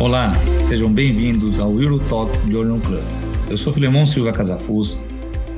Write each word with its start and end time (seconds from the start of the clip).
Olá, 0.00 0.32
sejam 0.64 0.90
bem-vindos 0.90 1.60
ao 1.60 1.78
Eurotalk 1.78 2.34
Journal 2.50 2.80
Club. 2.80 3.04
Eu 3.50 3.58
sou 3.58 3.70
Filemon 3.70 4.06
Silva 4.06 4.32
Casafus, 4.32 4.98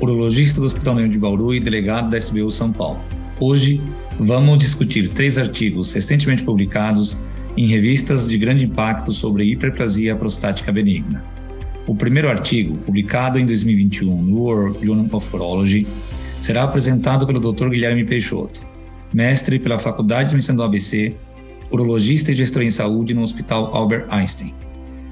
urologista 0.01 0.61
do 0.61 0.67
Hospital 0.67 0.97
Menino 0.97 1.13
de 1.13 1.19
Bauru 1.21 1.55
e 1.55 1.61
delegado 1.61 2.11
da 2.11 2.19
SBU 2.19 2.51
São 2.51 2.73
Paulo. 2.73 2.99
Hoje 3.39 3.81
vamos 4.19 4.59
discutir 4.59 5.11
três 5.11 5.39
artigos 5.39 5.93
recentemente 5.93 6.43
publicados 6.43 7.17
em 7.57 7.67
revistas 7.67 8.27
de 8.27 8.37
grande 8.37 8.65
impacto 8.65 9.13
sobre 9.13 9.45
hiperplasia 9.45 10.17
prostática 10.17 10.73
benigna. 10.73 11.25
O 11.87 11.95
primeiro 11.95 12.29
artigo, 12.29 12.79
publicado 12.79 13.39
em 13.39 13.47
2021 13.47 14.23
no 14.23 14.39
World 14.39 14.85
Journal 14.85 15.07
of 15.13 15.37
Urology, 15.37 15.87
será 16.41 16.65
apresentado 16.65 17.29
pelo 17.29 17.39
Dr. 17.39 17.69
Guilherme 17.69 18.05
Peixoto, 18.05 18.61
mestre 19.15 19.61
pela 19.61 19.79
Faculdade 19.79 20.31
de 20.31 20.35
Medicina 20.35 20.57
do 20.57 20.65
ABC 20.65 21.15
urologista 21.73 22.31
e 22.31 22.35
gestor 22.35 22.63
em 22.63 22.71
saúde 22.71 23.15
no 23.15 23.23
Hospital 23.23 23.75
Albert 23.75 24.07
Einstein, 24.11 24.55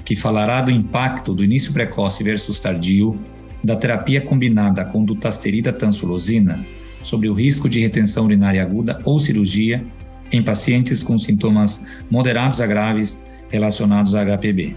que 0.05 0.15
falará 0.15 0.61
do 0.61 0.69
impacto 0.69 1.33
do 1.33 1.43
início 1.43 1.73
precoce 1.73 2.23
versus 2.23 2.59
tardio 2.59 3.19
da 3.63 3.75
terapia 3.75 4.21
combinada 4.21 4.85
com 4.85 5.03
dutasterida 5.03 5.73
tansulosina 5.73 6.63
sobre 7.03 7.27
o 7.27 7.33
risco 7.33 7.67
de 7.67 7.79
retenção 7.79 8.25
urinária 8.25 8.61
aguda 8.61 8.99
ou 9.03 9.19
cirurgia 9.19 9.83
em 10.31 10.41
pacientes 10.41 11.03
com 11.03 11.17
sintomas 11.17 11.81
moderados 12.09 12.61
a 12.61 12.67
graves 12.67 13.19
relacionados 13.49 14.15
a 14.15 14.23
HPB. 14.23 14.75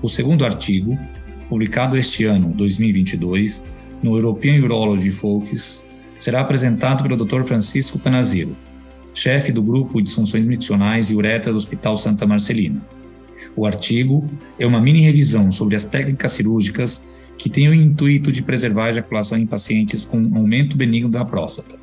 O 0.00 0.08
segundo 0.08 0.44
artigo, 0.44 0.98
publicado 1.48 1.96
este 1.96 2.24
ano, 2.24 2.52
2022, 2.56 3.66
no 4.02 4.16
European 4.16 4.62
Urology 4.62 5.10
Focus, 5.10 5.84
será 6.18 6.40
apresentado 6.40 7.02
pelo 7.02 7.16
Dr. 7.16 7.42
Francisco 7.42 7.98
Canaziro, 7.98 8.56
chefe 9.16 9.50
do 9.50 9.62
grupo 9.62 9.98
de 9.98 10.04
disfunções 10.04 10.44
miccionais 10.44 11.10
e 11.10 11.14
uretra 11.14 11.50
do 11.50 11.56
Hospital 11.56 11.96
Santa 11.96 12.26
Marcelina. 12.26 12.86
O 13.56 13.64
artigo 13.64 14.28
é 14.58 14.66
uma 14.66 14.80
mini 14.80 15.00
revisão 15.00 15.50
sobre 15.50 15.74
as 15.74 15.86
técnicas 15.86 16.32
cirúrgicas 16.32 17.06
que 17.38 17.48
têm 17.48 17.68
o 17.68 17.74
intuito 17.74 18.30
de 18.30 18.42
preservar 18.42 18.86
a 18.86 18.90
ejaculação 18.90 19.38
em 19.38 19.46
pacientes 19.46 20.04
com 20.04 20.18
aumento 20.36 20.76
benigno 20.76 21.08
da 21.08 21.24
próstata. 21.24 21.78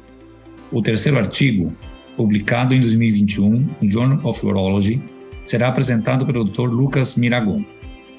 O 0.72 0.82
terceiro 0.82 1.18
artigo, 1.18 1.74
publicado 2.16 2.76
em 2.76 2.80
2021 2.80 3.68
no 3.82 3.92
Journal 3.92 4.20
of 4.24 4.46
Urology, 4.46 5.02
será 5.44 5.70
apresentado 5.70 6.28
pelo 6.28 6.44
Dr. 6.44 6.70
Lucas 6.70 7.16
Miragon, 7.16 7.66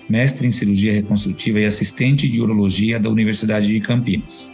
mestre 0.09 0.47
em 0.47 0.51
cirurgia 0.51 0.93
reconstrutiva 0.93 1.61
e 1.61 1.65
assistente 1.65 2.29
de 2.29 2.41
urologia 2.41 2.99
da 2.99 3.09
Universidade 3.09 3.69
de 3.69 3.81
Campinas. 3.81 4.53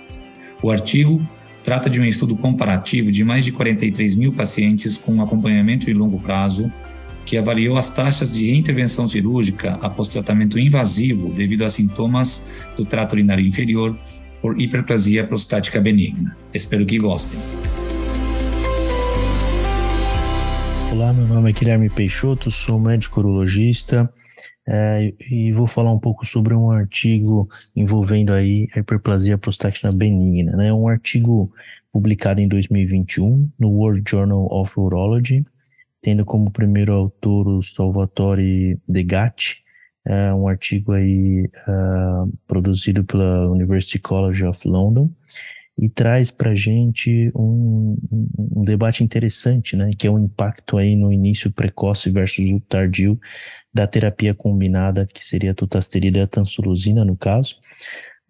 O 0.63 0.71
artigo 0.71 1.27
Trata 1.63 1.91
de 1.91 2.01
um 2.01 2.05
estudo 2.05 2.35
comparativo 2.37 3.13
de 3.13 3.23
mais 3.23 3.45
de 3.45 3.53
43 3.53 4.15
mil 4.15 4.33
pacientes 4.33 4.97
com 4.97 5.21
acompanhamento 5.21 5.87
de 5.87 5.93
longo 5.93 6.19
prazo, 6.19 6.73
que 7.27 7.37
avaliou 7.37 7.77
as 7.77 7.91
taxas 7.91 8.33
de 8.33 8.47
reintervenção 8.47 9.07
cirúrgica 9.07 9.79
após 9.83 10.09
tratamento 10.09 10.59
invasivo 10.59 11.31
devido 11.33 11.65
a 11.65 11.71
sintomas 11.71 12.47
do 12.77 12.85
trato 12.85 13.13
urinário 13.13 13.47
inferior 13.47 13.97
por 14.41 14.59
hiperplasia 14.59 15.27
prostática 15.27 15.81
benigna. 15.81 16.35
Espero 16.55 16.87
que 16.87 16.99
gostem. 16.99 17.39
Olá, 20.93 21.13
meu 21.13 21.27
nome 21.27 21.51
é 21.51 21.53
Guilherme 21.53 21.91
Peixoto, 21.91 22.51
sou 22.51 22.81
médico 22.81 23.21
urologista 23.21 24.11
é, 24.69 25.13
e 25.31 25.53
vou 25.53 25.67
falar 25.67 25.93
um 25.93 25.99
pouco 25.99 26.25
sobre 26.25 26.55
um 26.55 26.71
artigo 26.71 27.49
envolvendo 27.75 28.33
aí 28.33 28.69
a 28.75 28.81
hiperplasia 28.81 29.39
prostática 29.39 29.91
benigna, 29.91 30.53
né? 30.57 30.73
Um 30.73 30.87
artigo 30.87 31.53
publicado 31.93 32.41
em 32.41 32.49
2021 32.49 33.51
no 33.59 33.71
World 33.71 34.03
Journal 34.09 34.47
of 34.51 34.79
Urology, 34.79 35.45
tendo 36.01 36.25
como 36.25 36.51
primeiro 36.51 36.93
autor 36.93 37.49
o 37.49 37.63
Salvatore 37.63 38.79
De 38.89 39.03
Gatti, 39.03 39.65
é 40.07 40.33
um 40.33 40.49
artigo 40.49 40.93
aí 40.93 41.49
uh, 41.69 42.33
produzido 42.47 43.05
pela 43.05 43.51
University 43.51 43.99
College 43.99 44.45
of 44.45 44.67
London, 44.67 45.11
e 45.81 45.89
traz 45.89 46.31
para 46.31 46.51
a 46.51 46.55
gente 46.55 47.33
um, 47.35 47.97
um, 48.39 48.63
debate 48.63 49.03
interessante, 49.03 49.75
né, 49.75 49.91
que 49.97 50.07
é 50.07 50.11
o 50.11 50.19
impacto 50.19 50.77
aí 50.77 50.95
no 50.95 51.11
início 51.11 51.51
precoce 51.51 52.11
versus 52.11 52.51
o 52.51 52.61
tardio 52.61 53.19
da 53.73 53.87
terapia 53.87 54.35
combinada, 54.35 55.07
que 55.07 55.25
seria 55.25 55.53
a 55.53 55.55
tutasterida 55.55 56.19
e 56.19 56.21
a 56.21 56.27
tansulosina, 56.27 57.03
no 57.03 57.17
caso, 57.17 57.57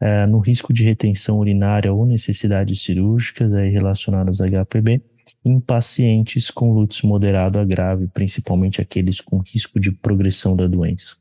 é, 0.00 0.26
no 0.26 0.38
risco 0.38 0.72
de 0.72 0.84
retenção 0.84 1.40
urinária 1.40 1.92
ou 1.92 2.06
necessidades 2.06 2.82
cirúrgicas 2.82 3.52
aí 3.52 3.68
relacionadas 3.68 4.40
a 4.40 4.46
HPB, 4.46 5.02
em 5.44 5.58
pacientes 5.58 6.52
com 6.52 6.72
lútis 6.72 7.02
moderado 7.02 7.58
a 7.58 7.64
grave, 7.64 8.06
principalmente 8.06 8.80
aqueles 8.80 9.20
com 9.20 9.38
risco 9.38 9.80
de 9.80 9.90
progressão 9.90 10.54
da 10.54 10.68
doença. 10.68 11.16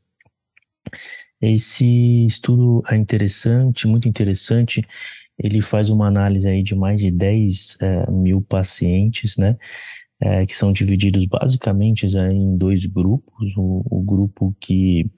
Esse 1.40 2.24
estudo 2.24 2.82
é 2.88 2.96
interessante, 2.96 3.86
muito 3.86 4.06
interessante, 4.06 4.86
ele 5.42 5.60
faz 5.62 5.88
uma 5.88 6.06
análise 6.06 6.46
aí 6.46 6.62
de 6.62 6.74
mais 6.74 7.00
de 7.00 7.10
10 7.10 7.78
é, 7.80 8.10
mil 8.10 8.42
pacientes, 8.42 9.36
né? 9.36 9.56
É, 10.22 10.44
que 10.44 10.54
são 10.54 10.70
divididos 10.70 11.24
basicamente 11.24 12.06
é, 12.14 12.30
em 12.30 12.56
dois 12.56 12.84
grupos. 12.84 13.56
O, 13.56 13.82
o 13.90 14.02
grupo 14.02 14.54
que 14.60 15.10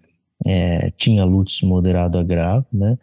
é, 0.47 0.93
tinha 0.93 1.25
lútis 1.25 1.61
moderado 1.63 2.19
a 2.19 2.23
grave, 2.23 2.67
né? 2.73 2.97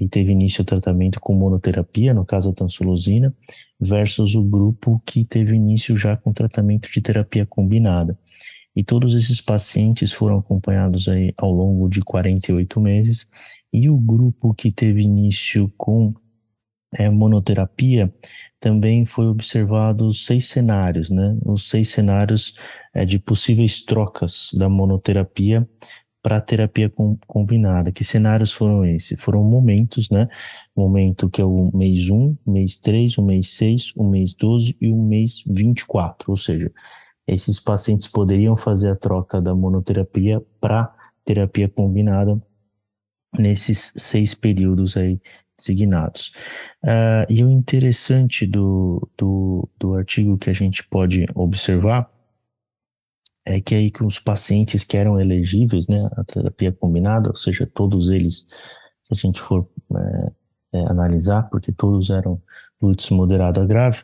E 0.00 0.06
teve 0.08 0.30
início 0.30 0.62
o 0.62 0.64
tratamento 0.64 1.18
com 1.20 1.34
monoterapia, 1.34 2.14
no 2.14 2.24
caso 2.24 2.50
a 2.50 2.52
tansulosina, 2.52 3.34
versus 3.80 4.36
o 4.36 4.44
grupo 4.44 5.02
que 5.04 5.24
teve 5.24 5.52
início 5.52 5.96
já 5.96 6.16
com 6.16 6.32
tratamento 6.32 6.88
de 6.88 7.00
terapia 7.00 7.44
combinada. 7.44 8.16
E 8.76 8.84
todos 8.84 9.14
esses 9.14 9.40
pacientes 9.40 10.12
foram 10.12 10.38
acompanhados 10.38 11.08
aí 11.08 11.32
ao 11.38 11.50
longo 11.50 11.88
de 11.88 12.02
48 12.02 12.78
meses 12.78 13.26
e 13.72 13.88
o 13.88 13.96
grupo 13.96 14.54
que 14.54 14.70
teve 14.70 15.00
início 15.00 15.72
com 15.76 16.14
é, 16.94 17.10
monoterapia 17.10 18.12
também 18.60 19.04
foi 19.04 19.26
observado 19.26 20.12
seis 20.12 20.46
cenários, 20.46 21.10
né? 21.10 21.36
Os 21.44 21.68
seis 21.68 21.88
cenários 21.88 22.54
é, 22.94 23.04
de 23.04 23.18
possíveis 23.18 23.82
trocas 23.84 24.50
da 24.54 24.68
monoterapia 24.68 25.68
para 26.22 26.40
terapia 26.40 26.90
com, 26.90 27.16
combinada. 27.26 27.92
Que 27.92 28.02
cenários 28.02 28.52
foram 28.52 28.84
esses? 28.84 29.20
Foram 29.20 29.44
momentos, 29.44 30.10
né? 30.10 30.28
Momento 30.76 31.30
que 31.30 31.40
é 31.40 31.44
o 31.44 31.70
mês 31.74 32.10
1, 32.10 32.36
mês 32.46 32.78
3, 32.80 33.18
o 33.18 33.22
mês 33.22 33.50
6, 33.50 33.92
o 33.96 34.04
mês 34.04 34.34
12 34.34 34.76
e 34.80 34.88
o 34.88 34.96
mês 34.96 35.44
24. 35.46 36.30
Ou 36.30 36.36
seja, 36.36 36.72
esses 37.26 37.58
pacientes 37.58 38.06
poderiam 38.06 38.56
fazer 38.56 38.90
a 38.90 38.96
troca 38.96 39.40
da 39.40 39.54
monoterapia 39.54 40.40
para 40.60 40.94
terapia 41.24 41.68
combinada 41.68 42.40
nesses 43.38 43.92
seis 43.96 44.34
períodos 44.34 44.96
aí 44.96 45.20
designados. 45.58 46.32
Uh, 46.84 47.26
e 47.28 47.42
o 47.42 47.50
interessante 47.50 48.46
do, 48.46 49.08
do, 49.16 49.68
do 49.78 49.94
artigo 49.94 50.38
que 50.38 50.50
a 50.50 50.52
gente 50.52 50.86
pode 50.86 51.26
observar 51.34 52.10
é 53.44 53.60
que 53.60 53.74
aí 53.74 53.90
que 53.90 54.04
os 54.04 54.18
pacientes 54.18 54.84
que 54.84 54.96
eram 54.96 55.20
elegíveis, 55.20 55.86
né, 55.86 56.08
a 56.16 56.24
terapia 56.24 56.72
combinada, 56.72 57.30
ou 57.30 57.36
seja, 57.36 57.66
todos 57.66 58.08
eles, 58.08 58.46
se 59.04 59.12
a 59.12 59.14
gente 59.14 59.40
for 59.40 59.68
é, 59.94 60.32
é, 60.78 60.80
analisar, 60.90 61.44
porque 61.44 61.72
todos 61.72 62.10
eram 62.10 62.42
lútis 62.82 63.08
moderado 63.10 63.60
a 63.60 63.64
grave, 63.64 64.02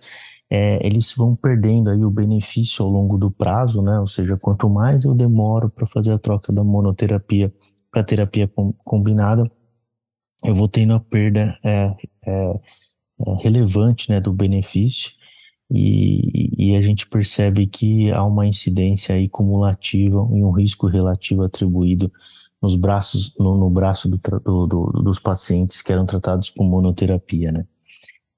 é, 0.54 0.86
eles 0.86 1.14
vão 1.16 1.34
perdendo 1.34 1.88
aí 1.88 2.04
o 2.04 2.10
benefício 2.10 2.84
ao 2.84 2.90
longo 2.90 3.16
do 3.16 3.30
prazo, 3.30 3.80
né, 3.80 3.98
ou 3.98 4.06
seja, 4.06 4.36
quanto 4.36 4.68
mais 4.68 5.02
eu 5.02 5.14
demoro 5.14 5.70
para 5.70 5.86
fazer 5.86 6.12
a 6.12 6.18
troca 6.18 6.52
da 6.52 6.62
monoterapia 6.62 7.50
para 7.90 8.04
terapia 8.04 8.46
com, 8.46 8.70
combinada, 8.84 9.50
eu 10.44 10.54
vou 10.54 10.68
tendo 10.68 10.92
a 10.92 11.00
perda 11.00 11.58
é, 11.64 11.94
é, 12.26 12.60
é, 13.26 13.34
relevante 13.42 14.10
né, 14.10 14.20
do 14.20 14.30
benefício 14.30 15.12
e, 15.70 16.72
e, 16.72 16.76
a 16.76 16.82
gente 16.82 17.06
percebe 17.06 17.66
que 17.66 18.10
há 18.10 18.22
uma 18.22 18.46
incidência 18.46 19.14
aí 19.14 19.30
cumulativa 19.30 20.28
e 20.34 20.44
um 20.44 20.50
risco 20.50 20.86
relativo 20.86 21.44
atribuído 21.44 22.12
nos 22.60 22.76
braços, 22.76 23.34
no, 23.38 23.56
no 23.56 23.70
braço 23.70 24.06
do, 24.06 24.18
do, 24.18 24.66
do, 24.66 25.02
dos 25.02 25.18
pacientes 25.18 25.80
que 25.80 25.90
eram 25.90 26.04
tratados 26.04 26.50
com 26.50 26.62
monoterapia, 26.64 27.50
né? 27.50 27.66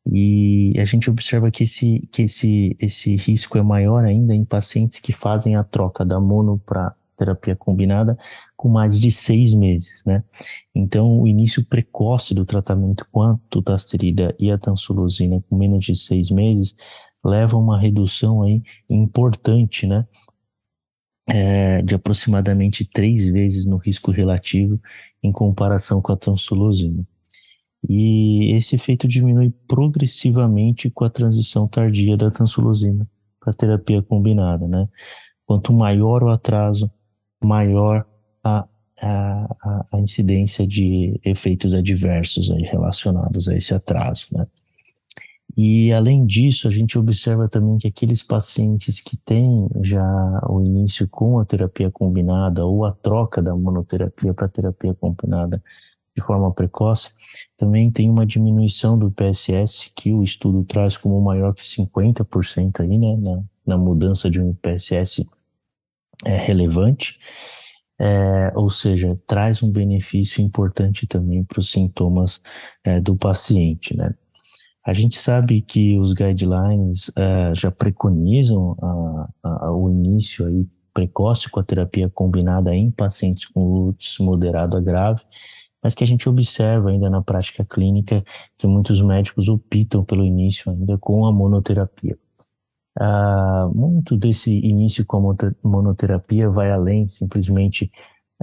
E 0.06 0.74
a 0.78 0.84
gente 0.84 1.08
observa 1.08 1.50
que 1.50 1.64
esse, 1.64 2.06
que 2.12 2.22
esse, 2.22 2.76
esse 2.78 3.16
risco 3.16 3.56
é 3.56 3.62
maior 3.62 4.04
ainda 4.04 4.34
em 4.34 4.44
pacientes 4.44 5.00
que 5.00 5.12
fazem 5.12 5.56
a 5.56 5.64
troca 5.64 6.04
da 6.04 6.20
mono 6.20 6.58
para 6.58 6.94
terapia 7.16 7.56
combinada 7.56 8.18
com 8.56 8.68
mais 8.68 8.98
de 8.98 9.10
seis 9.10 9.54
meses, 9.54 10.02
né? 10.04 10.22
Então, 10.74 11.20
o 11.20 11.28
início 11.28 11.64
precoce 11.64 12.34
do 12.34 12.44
tratamento 12.44 13.06
com 13.10 13.22
a 13.22 13.38
tutasterida 13.48 14.34
e 14.38 14.50
a 14.50 14.58
tansulosina 14.58 15.42
com 15.48 15.56
menos 15.56 15.84
de 15.84 15.94
seis 15.94 16.30
meses 16.30 16.74
leva 17.24 17.56
a 17.56 17.60
uma 17.60 17.80
redução 17.80 18.42
aí 18.42 18.62
importante, 18.88 19.86
né? 19.86 20.06
É, 21.26 21.80
de 21.82 21.94
aproximadamente 21.94 22.84
três 22.84 23.26
vezes 23.30 23.64
no 23.64 23.78
risco 23.78 24.10
relativo 24.10 24.78
em 25.22 25.32
comparação 25.32 26.02
com 26.02 26.12
a 26.12 26.16
tansulosina. 26.16 27.06
E 27.88 28.54
esse 28.56 28.76
efeito 28.76 29.06
diminui 29.06 29.52
progressivamente 29.68 30.90
com 30.90 31.04
a 31.04 31.10
transição 31.10 31.68
tardia 31.68 32.16
da 32.16 32.30
tansulosina 32.30 33.06
para 33.38 33.52
terapia 33.52 34.02
combinada, 34.02 34.66
né? 34.66 34.88
Quanto 35.46 35.72
maior 35.72 36.22
o 36.22 36.30
atraso 36.30 36.90
maior 37.42 38.06
a, 38.42 38.66
a, 39.02 39.86
a 39.92 40.00
incidência 40.00 40.66
de 40.66 41.20
efeitos 41.24 41.74
adversos 41.74 42.50
aí 42.50 42.62
relacionados 42.62 43.48
a 43.48 43.54
esse 43.54 43.74
atraso, 43.74 44.28
né? 44.32 44.46
E 45.56 45.92
além 45.92 46.26
disso, 46.26 46.66
a 46.66 46.70
gente 46.70 46.98
observa 46.98 47.48
também 47.48 47.78
que 47.78 47.86
aqueles 47.86 48.24
pacientes 48.24 49.00
que 49.00 49.16
têm 49.16 49.68
já 49.82 50.40
o 50.48 50.60
início 50.60 51.06
com 51.06 51.38
a 51.38 51.44
terapia 51.44 51.90
combinada 51.92 52.64
ou 52.64 52.84
a 52.84 52.90
troca 52.90 53.40
da 53.40 53.54
monoterapia 53.54 54.34
para 54.34 54.48
terapia 54.48 54.92
combinada 54.94 55.62
de 56.16 56.22
forma 56.22 56.52
precoce, 56.52 57.12
também 57.56 57.90
tem 57.90 58.10
uma 58.10 58.26
diminuição 58.26 58.98
do 58.98 59.10
PSS 59.10 59.90
que 59.94 60.12
o 60.12 60.22
estudo 60.22 60.64
traz 60.64 60.96
como 60.96 61.20
maior 61.20 61.54
que 61.54 61.62
50% 61.62 62.80
aí, 62.80 62.98
né, 62.98 63.16
na, 63.16 63.42
na 63.66 63.78
mudança 63.78 64.30
de 64.30 64.40
um 64.40 64.54
PSS 64.54 65.26
é, 66.24 66.36
relevante, 66.36 67.18
é, 67.98 68.52
ou 68.56 68.68
seja, 68.68 69.14
traz 69.26 69.62
um 69.62 69.70
benefício 69.70 70.42
importante 70.42 71.06
também 71.06 71.44
para 71.44 71.60
os 71.60 71.70
sintomas 71.70 72.40
é, 72.84 73.00
do 73.00 73.16
paciente, 73.16 73.96
né. 73.96 74.14
A 74.86 74.92
gente 74.92 75.16
sabe 75.18 75.62
que 75.62 75.98
os 75.98 76.12
guidelines 76.12 77.08
uh, 77.08 77.54
já 77.54 77.70
preconizam 77.70 78.76
a, 78.82 79.28
a, 79.42 79.72
o 79.72 79.88
início 79.90 80.46
aí 80.46 80.66
precoce 80.92 81.48
com 81.48 81.58
a 81.58 81.64
terapia 81.64 82.10
combinada 82.10 82.74
em 82.74 82.90
pacientes 82.90 83.46
com 83.46 83.64
lútis 83.64 84.18
moderado 84.18 84.76
a 84.76 84.80
grave, 84.80 85.22
mas 85.84 85.94
que 85.94 86.02
a 86.02 86.06
gente 86.06 86.26
observa 86.26 86.88
ainda 86.88 87.10
na 87.10 87.20
prática 87.20 87.62
clínica 87.62 88.24
que 88.56 88.66
muitos 88.66 89.02
médicos 89.02 89.50
optam 89.50 90.02
pelo 90.02 90.24
início 90.24 90.72
ainda 90.72 90.96
com 90.96 91.26
a 91.26 91.32
monoterapia. 91.32 92.18
Uh, 92.98 93.74
muito 93.74 94.16
desse 94.16 94.50
início 94.50 95.04
com 95.04 95.30
a 95.30 95.52
monoterapia 95.62 96.48
vai 96.48 96.70
além 96.70 97.06
simplesmente 97.06 97.92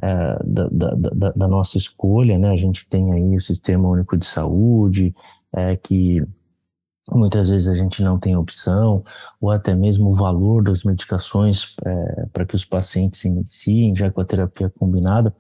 uh, 0.04 0.46
da, 0.46 0.68
da, 0.70 1.32
da, 1.32 1.48
nossa 1.48 1.78
escolha, 1.78 2.38
né? 2.38 2.52
A 2.52 2.58
gente 2.58 2.86
tem 2.88 3.12
aí 3.12 3.36
o 3.36 3.42
Sistema 3.42 3.90
Único 3.90 4.16
de 4.16 4.26
Saúde, 4.26 5.16
é, 5.56 5.76
que 5.78 6.22
muitas 7.10 7.50
vezes 7.50 7.68
a 7.68 7.74
gente 7.74 8.04
não 8.04 8.20
tem 8.20 8.36
opção, 8.36 9.04
ou 9.40 9.50
até 9.50 9.74
mesmo 9.74 10.12
o 10.12 10.16
valor 10.16 10.64
das 10.64 10.84
medicações 10.84 11.76
é, 11.84 12.26
para 12.32 12.46
que 12.46 12.56
os 12.56 12.66
pacientes 12.66 13.24
iniciem 13.26 13.96
já 13.96 14.12
com 14.12 14.22
a 14.22 14.26
terapia 14.26 14.70
combinada, 14.70 15.34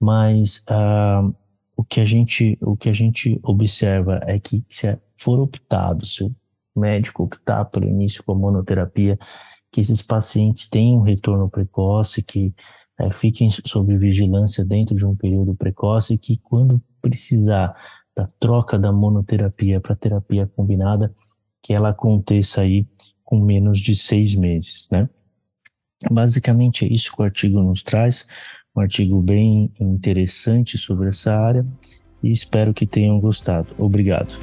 mas 0.00 0.64
ah, 0.68 1.28
o, 1.76 1.84
que 1.84 2.00
a 2.00 2.04
gente, 2.04 2.58
o 2.60 2.76
que 2.76 2.88
a 2.88 2.92
gente 2.92 3.38
observa 3.42 4.20
é 4.24 4.38
que 4.38 4.64
se 4.68 4.98
for 5.16 5.40
optado, 5.40 6.06
se 6.06 6.24
o 6.24 6.34
médico 6.76 7.24
optar 7.24 7.64
pelo 7.66 7.88
início 7.88 8.22
com 8.22 8.32
a 8.32 8.34
monoterapia, 8.36 9.18
que 9.72 9.80
esses 9.80 10.02
pacientes 10.02 10.68
tenham 10.68 11.00
um 11.00 11.02
retorno 11.02 11.48
precoce, 11.50 12.22
que 12.22 12.54
é, 12.98 13.10
fiquem 13.10 13.48
sob 13.50 13.96
vigilância 13.96 14.64
dentro 14.64 14.96
de 14.96 15.06
um 15.06 15.14
período 15.14 15.54
precoce, 15.54 16.18
que 16.18 16.38
quando 16.38 16.82
precisar 17.00 17.74
da 18.16 18.26
troca 18.40 18.78
da 18.78 18.92
monoterapia 18.92 19.80
para 19.80 19.94
terapia 19.94 20.46
combinada, 20.46 21.14
que 21.62 21.72
ela 21.72 21.90
aconteça 21.90 22.62
aí 22.62 22.86
com 23.24 23.40
menos 23.40 23.78
de 23.78 23.94
seis 23.94 24.34
meses, 24.34 24.88
né? 24.90 25.08
Basicamente 26.10 26.84
é 26.84 26.88
isso 26.88 27.12
que 27.14 27.20
o 27.20 27.24
artigo 27.24 27.60
nos 27.60 27.82
traz, 27.82 28.26
um 28.78 28.80
artigo 28.80 29.20
bem 29.20 29.72
interessante 29.80 30.78
sobre 30.78 31.08
essa 31.08 31.32
área 31.32 31.66
e 32.22 32.30
espero 32.30 32.72
que 32.72 32.86
tenham 32.86 33.18
gostado. 33.18 33.74
Obrigado. 33.76 34.38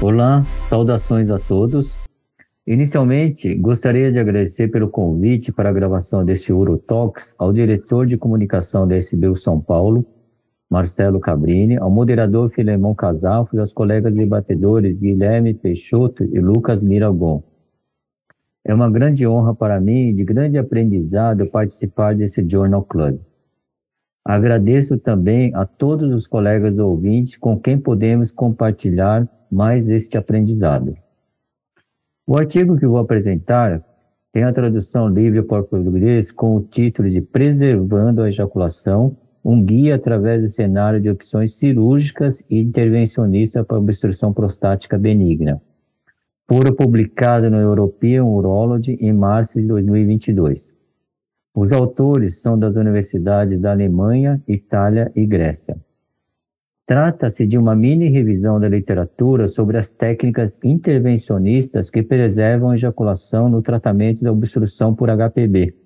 Olá, 0.00 0.42
saudações 0.62 1.30
a 1.30 1.38
todos. 1.38 1.96
Inicialmente, 2.66 3.54
gostaria 3.54 4.10
de 4.10 4.18
agradecer 4.18 4.68
pelo 4.68 4.88
convite 4.88 5.52
para 5.52 5.68
a 5.68 5.72
gravação 5.72 6.24
deste 6.24 6.52
Urotalks 6.52 7.32
ao 7.38 7.52
diretor 7.52 8.04
de 8.04 8.16
comunicação 8.16 8.86
da 8.86 8.96
SBU 8.96 9.36
São 9.36 9.60
Paulo, 9.60 10.04
Marcelo 10.68 11.20
Cabrini, 11.20 11.76
ao 11.76 11.90
moderador 11.90 12.50
Casafos 12.96 13.54
e 13.54 13.60
aos 13.60 13.72
colegas 13.72 14.16
debatedores 14.16 14.98
Guilherme 14.98 15.54
Peixoto 15.54 16.24
e 16.24 16.40
Lucas 16.40 16.82
Miragon. 16.82 17.51
É 18.64 18.72
uma 18.72 18.88
grande 18.88 19.26
honra 19.26 19.54
para 19.54 19.80
mim 19.80 20.14
de 20.14 20.24
grande 20.24 20.56
aprendizado 20.56 21.46
participar 21.46 22.14
desse 22.14 22.48
Journal 22.48 22.84
Club. 22.84 23.18
Agradeço 24.24 24.96
também 24.98 25.52
a 25.52 25.66
todos 25.66 26.14
os 26.14 26.28
colegas 26.28 26.78
ouvintes 26.78 27.36
com 27.36 27.58
quem 27.58 27.76
podemos 27.76 28.30
compartilhar 28.30 29.28
mais 29.50 29.90
este 29.90 30.16
aprendizado. 30.16 30.96
O 32.24 32.38
artigo 32.38 32.78
que 32.78 32.86
vou 32.86 32.98
apresentar 32.98 33.84
tem 34.32 34.44
a 34.44 34.52
tradução 34.52 35.08
livre 35.08 35.42
para 35.42 35.62
o 35.62 35.64
português 35.64 36.30
com 36.30 36.54
o 36.54 36.62
título 36.62 37.10
de 37.10 37.20
Preservando 37.20 38.22
a 38.22 38.28
Ejaculação, 38.28 39.16
um 39.44 39.62
guia 39.62 39.96
através 39.96 40.40
do 40.40 40.48
cenário 40.48 41.00
de 41.00 41.10
opções 41.10 41.58
cirúrgicas 41.58 42.44
e 42.48 42.60
intervencionistas 42.60 43.66
para 43.66 43.76
obstrução 43.76 44.32
prostática 44.32 44.96
benigna. 44.96 45.60
Foro 46.48 46.74
publicado 46.74 47.48
no 47.48 47.58
European 47.58 48.24
Urology 48.24 48.96
em 49.00 49.12
março 49.12 49.60
de 49.60 49.66
2022. 49.66 50.74
Os 51.54 51.72
autores 51.72 52.40
são 52.40 52.58
das 52.58 52.76
universidades 52.76 53.60
da 53.60 53.70
Alemanha, 53.70 54.42
Itália 54.48 55.10
e 55.14 55.24
Grécia. 55.24 55.76
Trata-se 56.84 57.46
de 57.46 57.56
uma 57.56 57.76
mini 57.76 58.08
revisão 58.08 58.58
da 58.58 58.68
literatura 58.68 59.46
sobre 59.46 59.78
as 59.78 59.92
técnicas 59.92 60.58
intervencionistas 60.64 61.88
que 61.88 62.02
preservam 62.02 62.70
a 62.70 62.74
ejaculação 62.74 63.48
no 63.48 63.62
tratamento 63.62 64.22
da 64.22 64.32
obstrução 64.32 64.94
por 64.94 65.08
HPB. 65.08 65.76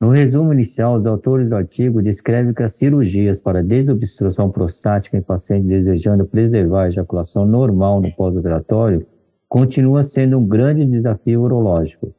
No 0.00 0.10
resumo 0.10 0.52
inicial, 0.52 0.94
os 0.94 1.06
autores 1.06 1.50
do 1.50 1.56
artigo 1.56 2.00
descrevem 2.00 2.54
que 2.54 2.62
as 2.62 2.76
cirurgias 2.76 3.40
para 3.40 3.62
desobstrução 3.62 4.50
prostática 4.50 5.18
em 5.18 5.22
pacientes 5.22 5.68
desejando 5.68 6.24
preservar 6.24 6.84
a 6.84 6.88
ejaculação 6.88 7.44
normal 7.44 8.00
no 8.00 8.14
pós-operatório 8.14 9.06
continua 9.50 10.04
sendo 10.04 10.38
um 10.38 10.46
grande 10.46 10.86
desafio 10.86 11.42
urológico. 11.42 12.14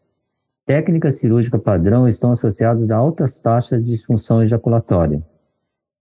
Técnicas 0.66 1.18
cirúrgicas 1.18 1.62
padrão 1.62 2.06
estão 2.06 2.31
associadas 2.31 2.92
a 2.92 2.98
altas 2.98 3.42
taxas 3.42 3.86
de 3.86 3.92
disfunção 3.92 4.44
ejaculatória. 4.44 5.24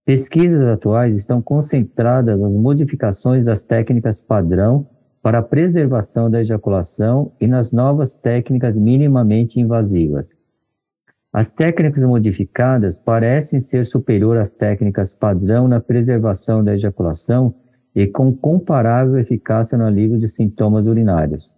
Pesquisas 0.03 0.61
atuais 0.61 1.15
estão 1.15 1.41
concentradas 1.41 2.37
nas 2.37 2.51
modificações 2.51 3.45
das 3.45 3.63
técnicas 3.63 4.21
padrão 4.21 4.85
para 5.21 5.39
a 5.39 5.41
preservação 5.41 6.29
da 6.29 6.41
ejaculação 6.41 7.31
e 7.39 7.47
nas 7.47 7.71
novas 7.71 8.13
técnicas 8.13 8.77
minimamente 8.77 9.57
invasivas. 9.57 10.35
As 11.31 11.53
técnicas 11.53 12.03
modificadas 12.03 12.97
parecem 12.97 13.57
ser 13.61 13.85
superiores 13.85 14.41
às 14.41 14.53
técnicas 14.53 15.13
padrão 15.13 15.65
na 15.65 15.79
preservação 15.79 16.61
da 16.61 16.73
ejaculação 16.73 17.55
e 17.95 18.07
com 18.07 18.33
comparável 18.33 19.17
eficácia 19.17 19.77
no 19.77 19.85
alívio 19.85 20.17
de 20.17 20.27
sintomas 20.27 20.87
urinários. 20.87 21.53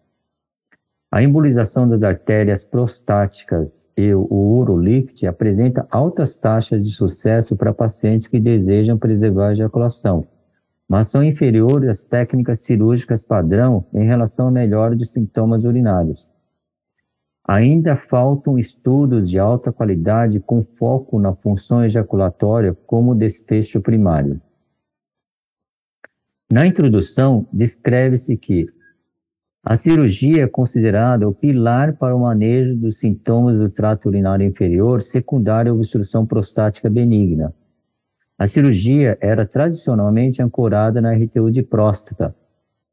A 1.11 1.21
embolização 1.21 1.87
das 1.87 2.01
artérias 2.01 2.65
prostáticas 2.65 3.87
e 3.95 4.15
o 4.15 4.27
urolift 4.31 5.27
apresenta 5.27 5.85
altas 5.91 6.35
taxas 6.35 6.83
de 6.83 6.91
sucesso 6.91 7.55
para 7.55 7.71
pacientes 7.71 8.25
que 8.25 8.39
desejam 8.39 8.97
preservar 8.97 9.49
a 9.49 9.51
ejaculação, 9.51 10.25
mas 10.89 11.09
são 11.09 11.23
inferiores 11.23 11.87
às 11.87 12.03
técnicas 12.03 12.61
cirúrgicas 12.61 13.23
padrão 13.23 13.85
em 13.93 14.05
relação 14.05 14.47
à 14.47 14.51
melhora 14.51 14.95
de 14.95 15.05
sintomas 15.05 15.65
urinários. 15.65 16.31
Ainda 17.45 17.95
faltam 17.95 18.57
estudos 18.57 19.29
de 19.29 19.37
alta 19.37 19.71
qualidade 19.71 20.39
com 20.39 20.63
foco 20.63 21.19
na 21.19 21.35
função 21.35 21.83
ejaculatória 21.83 22.75
como 22.87 23.13
desfecho 23.13 23.81
primário. 23.81 24.41
Na 26.53 26.67
introdução, 26.67 27.47
descreve-se 27.51 28.37
que 28.37 28.67
a 29.65 29.75
cirurgia 29.75 30.43
é 30.43 30.47
considerada 30.47 31.27
o 31.27 31.33
pilar 31.33 31.97
para 31.97 32.15
o 32.15 32.19
manejo 32.19 32.75
dos 32.75 32.99
sintomas 32.99 33.57
do 33.57 33.71
trato 33.71 34.07
urinário 34.07 34.45
inferior 34.45 35.01
secundário 35.01 35.71
à 35.71 35.75
obstrução 35.75 36.27
prostática 36.27 36.91
benigna. 36.91 37.51
A 38.37 38.45
cirurgia 38.45 39.17
era 39.19 39.47
tradicionalmente 39.47 40.43
ancorada 40.43 41.01
na 41.01 41.15
RTU 41.15 41.49
de 41.49 41.63
próstata, 41.63 42.35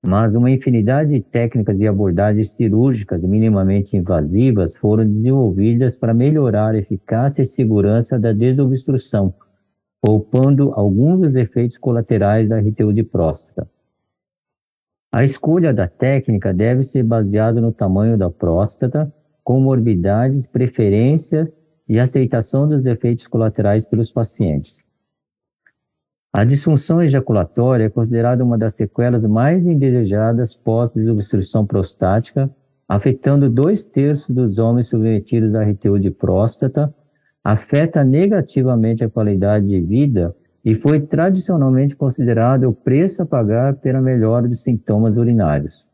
mas 0.02 0.34
uma 0.34 0.50
infinidade 0.50 1.10
de 1.10 1.20
técnicas 1.20 1.82
e 1.82 1.86
abordagens 1.86 2.52
cirúrgicas 2.52 3.26
minimamente 3.26 3.94
invasivas 3.94 4.74
foram 4.74 5.04
desenvolvidas 5.04 5.98
para 5.98 6.14
melhorar 6.14 6.74
a 6.74 6.78
eficácia 6.78 7.42
e 7.42 7.46
segurança 7.46 8.18
da 8.18 8.32
desobstrução, 8.32 9.34
poupando 10.00 10.72
alguns 10.74 11.20
dos 11.20 11.36
efeitos 11.36 11.76
colaterais 11.76 12.48
da 12.48 12.58
RTU 12.58 12.92
de 12.92 13.02
próstata. 13.02 13.68
A 15.12 15.24
escolha 15.24 15.74
da 15.74 15.88
técnica 15.88 16.54
deve 16.54 16.82
ser 16.82 17.02
baseada 17.02 17.60
no 17.60 17.72
tamanho 17.72 18.16
da 18.16 18.30
próstata, 18.30 19.12
comorbidades, 19.42 20.46
preferência 20.46 21.52
e 21.88 21.98
aceitação 21.98 22.68
dos 22.68 22.86
efeitos 22.86 23.26
colaterais 23.26 23.84
pelos 23.84 24.12
pacientes. 24.12 24.84
A 26.32 26.44
disfunção 26.44 27.02
ejaculatória 27.02 27.84
é 27.84 27.88
considerada 27.88 28.44
uma 28.44 28.56
das 28.56 28.74
sequelas 28.74 29.24
mais 29.26 29.66
indesejadas 29.66 30.54
pós-desobstrução 30.54 31.66
prostática, 31.66 32.48
afetando 32.88 33.50
dois 33.50 33.84
terços 33.84 34.30
dos 34.30 34.58
homens 34.58 34.86
submetidos 34.86 35.56
a 35.56 35.64
RTU 35.64 35.98
de 35.98 36.12
próstata, 36.12 36.94
afeta 37.42 38.04
negativamente 38.04 39.02
a 39.02 39.10
qualidade 39.10 39.66
de 39.66 39.80
vida 39.80 40.34
e 40.64 40.74
foi 40.74 41.00
tradicionalmente 41.00 41.96
considerado 41.96 42.64
o 42.64 42.72
preço 42.72 43.22
a 43.22 43.26
pagar 43.26 43.76
pela 43.76 44.00
melhora 44.00 44.46
dos 44.46 44.62
sintomas 44.62 45.16
urinários. 45.16 45.88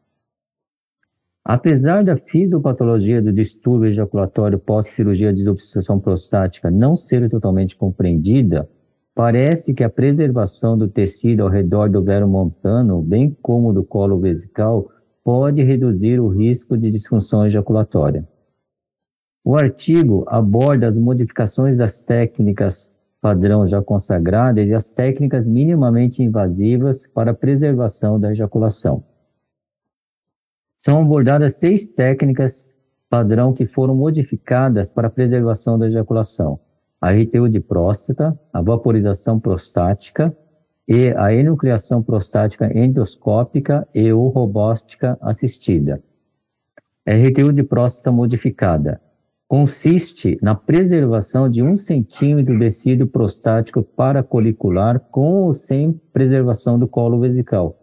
Apesar 1.45 2.03
da 2.03 2.17
fisiopatologia 2.17 3.23
do 3.23 3.33
distúrbio 3.33 3.89
ejaculatório 3.89 4.59
pós-cirurgia 4.59 5.33
de 5.33 5.49
obstrução 5.49 6.01
prostática 6.01 6.73
não 6.73 6.97
ser 6.97 7.31
totalmente 7.31 7.77
compreendida, 7.77 8.69
parece 9.15 9.73
que 9.73 9.85
a 9.85 9.89
preservação 9.89 10.77
do 10.77 10.89
tecido 10.89 11.45
ao 11.45 11.49
redor 11.49 11.89
do 11.89 12.03
vero 12.03 12.27
montano, 12.27 13.01
bem 13.01 13.37
como 13.41 13.73
do 13.73 13.85
colo 13.85 14.19
vesical, 14.19 14.91
pode 15.23 15.63
reduzir 15.63 16.19
o 16.19 16.29
risco 16.29 16.77
de 16.77 16.91
disfunção 16.91 17.47
ejaculatória. 17.47 18.27
O 19.49 19.55
artigo 19.55 20.25
aborda 20.27 20.89
as 20.89 20.99
modificações 20.99 21.79
das 21.79 22.01
técnicas 22.01 22.97
padrão 23.21 23.65
já 23.65 23.81
consagradas 23.81 24.69
e 24.69 24.75
as 24.75 24.91
técnicas 24.91 25.47
minimamente 25.47 26.21
invasivas 26.21 27.07
para 27.07 27.31
a 27.31 27.35
preservação 27.35 28.19
da 28.19 28.33
ejaculação. 28.33 29.05
São 30.77 31.01
abordadas 31.01 31.61
três 31.61 31.87
técnicas 31.87 32.67
padrão 33.09 33.53
que 33.53 33.67
foram 33.67 33.95
modificadas 33.95 34.91
para 34.91 35.07
a 35.07 35.11
preservação 35.11 35.79
da 35.79 35.87
ejaculação: 35.87 36.59
a 37.01 37.13
RTU 37.13 37.49
de 37.49 37.61
próstata, 37.61 38.37
a 38.53 38.61
vaporização 38.61 39.39
prostática 39.39 40.37
e 40.89 41.15
a 41.17 41.33
enucleação 41.33 42.03
prostática 42.03 42.77
endoscópica 42.77 43.87
e 43.95 44.13
ou 44.13 44.29
robótica 44.29 45.17
assistida. 45.21 46.03
RTU 47.07 47.53
de 47.53 47.63
próstata 47.63 48.11
modificada 48.11 49.01
consiste 49.49 50.39
na 50.43 50.55
preservação 50.55 51.49
de 51.49 51.63
um 51.63 51.77
centímetro 51.77 52.55
do 52.55 52.61
tecido 52.61 53.07
prostático 53.07 53.83
paracolicular 53.83 54.99
com 55.11 55.45
ou 55.45 55.53
sem 55.53 55.93
preservação 56.13 56.79
do 56.79 56.89
colo 56.89 57.21
vesical. 57.21 57.79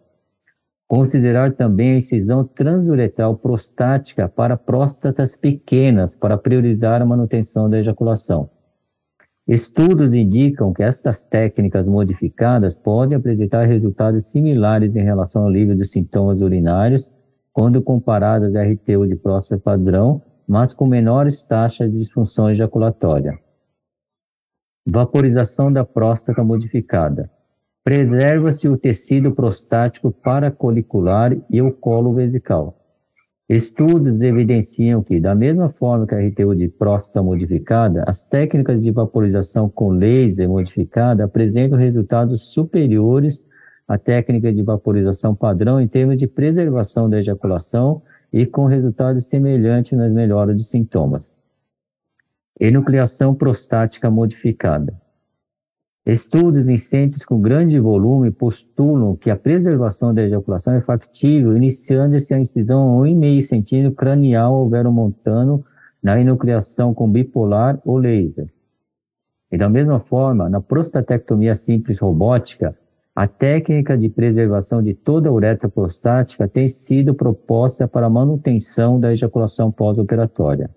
Considerar 0.88 1.53
também 1.53 1.93
a 1.93 1.98
incisão 1.98 2.43
transuretral 2.43 3.38
prostática 3.38 4.27
para 4.27 4.58
próstatas 4.58 5.38
pequenas 5.38 6.15
para 6.15 6.38
priorizar 6.38 7.01
a 7.01 7.05
manutenção 7.05 7.70
da 7.70 7.79
ejaculação. 7.79 8.50
Estudos 9.48 10.13
indicam 10.13 10.72
que 10.74 10.84
estas 10.84 11.25
técnicas 11.25 11.88
modificadas 11.88 12.75
podem 12.75 13.17
apresentar 13.17 13.65
resultados 13.65 14.25
similares 14.25 14.96
em 14.96 15.03
relação 15.03 15.41
ao 15.41 15.48
alívio 15.48 15.75
dos 15.75 15.91
sintomas 15.91 16.41
urinários 16.41 17.12
quando 17.51 17.82
comparadas 17.82 18.55
à 18.55 18.63
RTU 18.63 19.08
de 19.08 19.15
próstata 19.15 19.62
padrão 19.62 20.22
mas 20.48 20.74
com 20.74 20.86
menores 20.86 21.44
taxas 21.44 21.92
de 21.92 22.00
disfunção 22.00 22.50
ejaculatória. 22.50 23.38
Vaporização 24.86 25.72
da 25.72 25.86
próstata 25.86 26.44
modificada. 26.44 27.32
Preserva-se 27.84 28.68
o 28.68 28.78
tecido 28.78 29.34
prostático 29.34 30.12
paracolicular 30.12 31.36
e 31.50 31.62
o 31.62 31.72
colo 31.72 32.14
vesical. 32.14 32.80
Estudos 33.48 34.22
evidenciam 34.22 35.04
que, 35.04 35.20
da 35.20 35.36
mesma 35.36 35.70
forma 35.70 36.08
que 36.08 36.16
a 36.16 36.28
RTU 36.28 36.56
de 36.56 36.70
próstata 36.70 37.22
modificada, 37.22 38.04
as 38.08 38.24
técnicas 38.24 38.82
de 38.82 38.90
vaporização 38.90 39.70
com 39.70 39.90
laser 39.90 40.48
modificada 40.48 41.26
apresentam 41.26 41.78
resultados 41.78 42.54
superiores 42.54 43.44
à 43.88 43.98
técnica 43.98 44.52
de 44.52 44.64
vaporização 44.64 45.36
padrão 45.36 45.82
em 45.82 45.88
termos 45.88 46.18
de 46.18 46.26
preservação 46.26 47.10
da 47.10 47.20
ejaculação 47.20 48.02
e 48.34 48.48
com 48.48 48.66
resultados 48.66 49.28
semelhantes 49.28 49.96
nas 49.96 50.12
melhoras 50.12 50.58
de 50.58 50.63
sintomas. 50.63 51.36
Enucleação 52.60 53.36
prostática 53.36 54.10
modificada. 54.10 55.00
Estudos 56.06 56.68
em 56.68 56.75
centros 56.75 57.24
com 57.24 57.40
grande 57.40 57.80
volume 57.80 58.32
postulam 58.32 59.16
que 59.16 59.30
a 59.30 59.38
preservação 59.38 60.13
da 60.13 60.24
ejaculação 60.24 60.74
é 60.74 60.82
factível, 60.82 61.56
iniciando-se 61.56 62.34
a 62.34 62.40
incisão 62.40 63.00
a 63.00 63.06
1,5 63.06 63.42
centímetro 63.42 63.96
cranial 63.96 64.56
ao 64.56 64.68
veromontano 64.68 65.63
na 66.02 66.20
enucleação 66.20 66.94
com 66.94 67.10
bipolar 67.10 67.80
ou 67.86 67.98
laser. 67.98 68.52
E 69.50 69.58
da 69.58 69.70
mesma 69.70 70.00
forma, 70.00 70.50
na 70.50 70.60
prostatectomia 70.60 71.54
simples 71.54 72.00
robótica, 72.00 72.78
a 73.15 73.27
técnica 73.27 73.96
de 73.96 74.10
preservação 74.10 74.82
de 74.82 74.93
toda 74.96 75.29
a 75.29 75.32
uretra 75.32 75.70
prostática 75.70 76.48
tem 76.48 76.67
sido 76.67 77.13
proposta 77.13 77.88
para 77.88 78.10
manutenção 78.10 79.00
da 79.00 79.12
ejaculação 79.12 79.72
pós-operatória. 79.72 80.70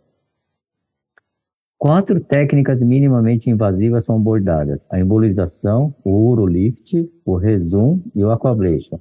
Quatro 1.78 2.20
técnicas 2.20 2.82
minimamente 2.82 3.48
invasivas 3.48 4.04
são 4.04 4.16
abordadas: 4.16 4.86
a 4.90 4.98
embolização, 4.98 5.94
o 6.04 6.30
urolift, 6.30 7.10
o 7.24 7.36
resum 7.36 8.02
e 8.14 8.22
o 8.22 8.30
aquablation. 8.30 9.00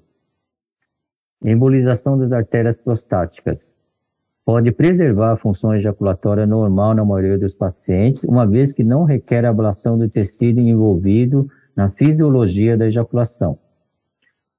Embolização 1.43 2.17
das 2.17 2.31
artérias 2.31 2.79
prostáticas. 2.79 3.77
Pode 4.45 4.71
preservar 4.71 5.31
a 5.31 5.35
função 5.35 5.73
ejaculatória 5.73 6.45
normal 6.45 6.93
na 6.93 7.03
maioria 7.03 7.37
dos 7.37 7.55
pacientes, 7.55 8.23
uma 8.23 8.45
vez 8.45 8.71
que 8.71 8.83
não 8.83 9.03
requer 9.03 9.43
ablação 9.43 9.97
do 9.97 10.07
tecido 10.07 10.59
envolvido 10.59 11.49
na 11.75 11.89
fisiologia 11.89 12.77
da 12.77 12.87
ejaculação. 12.87 13.59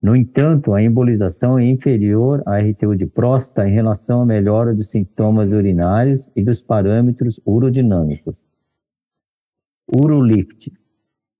No 0.02 0.14
entanto, 0.14 0.74
a 0.74 0.82
embolização 0.82 1.58
é 1.58 1.64
inferior 1.64 2.42
à 2.44 2.58
RTU 2.58 2.94
de 2.94 3.06
próstata 3.06 3.66
em 3.66 3.72
relação 3.72 4.20
à 4.22 4.26
melhora 4.26 4.74
dos 4.74 4.90
sintomas 4.90 5.50
urinários 5.50 6.30
e 6.36 6.42
dos 6.44 6.60
parâmetros 6.60 7.40
urodinâmicos. 7.46 8.44
Urolift 9.92 10.70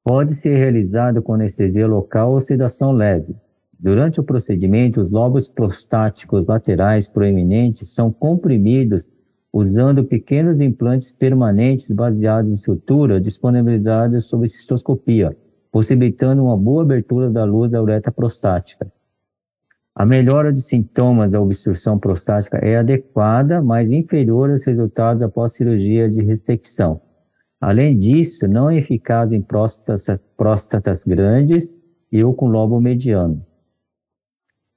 pode 0.02 0.34
ser 0.34 0.56
realizado 0.56 1.20
com 1.20 1.34
anestesia 1.34 1.86
local 1.86 2.32
ou 2.32 2.40
sedação 2.40 2.92
leve. 2.92 3.36
Durante 3.78 4.20
o 4.20 4.24
procedimento, 4.24 5.00
os 5.00 5.10
lobos 5.10 5.50
prostáticos 5.50 6.46
laterais 6.46 7.08
proeminentes 7.08 7.92
são 7.92 8.10
comprimidos 8.10 9.06
usando 9.52 10.04
pequenos 10.04 10.60
implantes 10.60 11.12
permanentes 11.12 11.90
baseados 11.90 12.50
em 12.50 12.54
estrutura 12.54 13.20
disponibilizados 13.20 14.24
sob 14.26 14.48
cistoscopia 14.48 15.36
possibilitando 15.70 16.44
uma 16.44 16.56
boa 16.56 16.82
abertura 16.82 17.30
da 17.30 17.44
luz 17.44 17.72
da 17.72 17.82
uretra 17.82 18.12
prostática. 18.12 18.90
A 19.94 20.04
melhora 20.04 20.52
de 20.52 20.60
sintomas 20.60 21.32
da 21.32 21.40
obstrução 21.40 21.98
prostática 21.98 22.58
é 22.58 22.76
adequada, 22.76 23.62
mas 23.62 23.90
inferior 23.90 24.50
aos 24.50 24.64
resultados 24.64 25.22
após 25.22 25.54
cirurgia 25.54 26.08
de 26.08 26.22
ressecção. 26.22 27.00
Além 27.58 27.96
disso, 27.96 28.46
não 28.46 28.68
é 28.68 28.76
eficaz 28.76 29.32
em 29.32 29.40
próstatas, 29.40 30.06
próstatas 30.36 31.02
grandes 31.02 31.74
e 32.12 32.22
ou 32.22 32.34
com 32.34 32.46
lobo 32.46 32.78
mediano. 32.78 33.44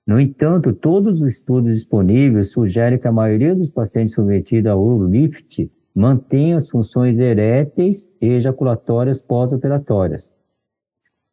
No 0.07 0.19
entanto, 0.19 0.73
todos 0.73 1.21
os 1.21 1.33
estudos 1.33 1.73
disponíveis 1.73 2.51
sugerem 2.51 2.97
que 2.97 3.07
a 3.07 3.11
maioria 3.11 3.53
dos 3.53 3.69
pacientes 3.69 4.15
submetidos 4.15 4.71
ao 4.71 4.81
URLIFT 4.81 5.69
mantém 5.93 6.53
as 6.53 6.69
funções 6.69 7.19
eréteis 7.19 8.09
e 8.21 8.29
ejaculatórias 8.29 9.21
pós-operatórias. 9.21 10.31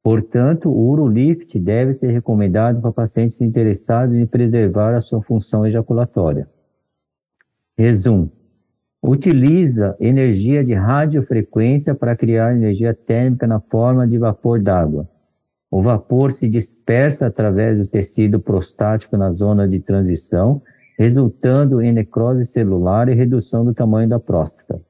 Portanto, 0.06 0.70
o 0.70 0.88
urolift 0.88 1.58
deve 1.58 1.92
ser 1.92 2.12
recomendado 2.12 2.80
para 2.80 2.92
pacientes 2.92 3.40
interessados 3.40 4.14
em 4.14 4.24
preservar 4.24 4.94
a 4.94 5.00
sua 5.00 5.20
função 5.20 5.66
ejaculatória. 5.66 6.48
Resumo. 7.76 8.30
Utiliza 9.02 9.96
energia 9.98 10.62
de 10.62 10.74
radiofrequência 10.74 11.92
para 11.92 12.14
criar 12.14 12.54
energia 12.54 12.94
térmica 12.94 13.48
na 13.48 13.58
forma 13.58 14.06
de 14.06 14.16
vapor 14.16 14.62
d'água. 14.62 15.08
O 15.68 15.82
vapor 15.82 16.30
se 16.30 16.48
dispersa 16.48 17.26
através 17.26 17.80
do 17.80 17.90
tecido 17.90 18.38
prostático 18.38 19.16
na 19.16 19.32
zona 19.32 19.66
de 19.66 19.80
transição, 19.80 20.62
resultando 20.96 21.82
em 21.82 21.92
necrose 21.92 22.46
celular 22.46 23.08
e 23.08 23.14
redução 23.14 23.64
do 23.64 23.74
tamanho 23.74 24.08
da 24.08 24.20
próstata. 24.20 24.80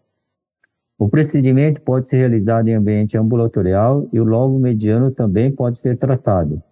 O 0.98 1.08
procedimento 1.08 1.82
pode 1.82 2.08
ser 2.08 2.16
realizado 2.16 2.68
em 2.68 2.74
ambiente 2.74 3.18
ambulatorial 3.18 4.08
e 4.12 4.18
o 4.18 4.24
lobo 4.24 4.58
mediano 4.58 5.10
também 5.10 5.54
pode 5.54 5.78
ser 5.78 5.98
tratado. 5.98 6.62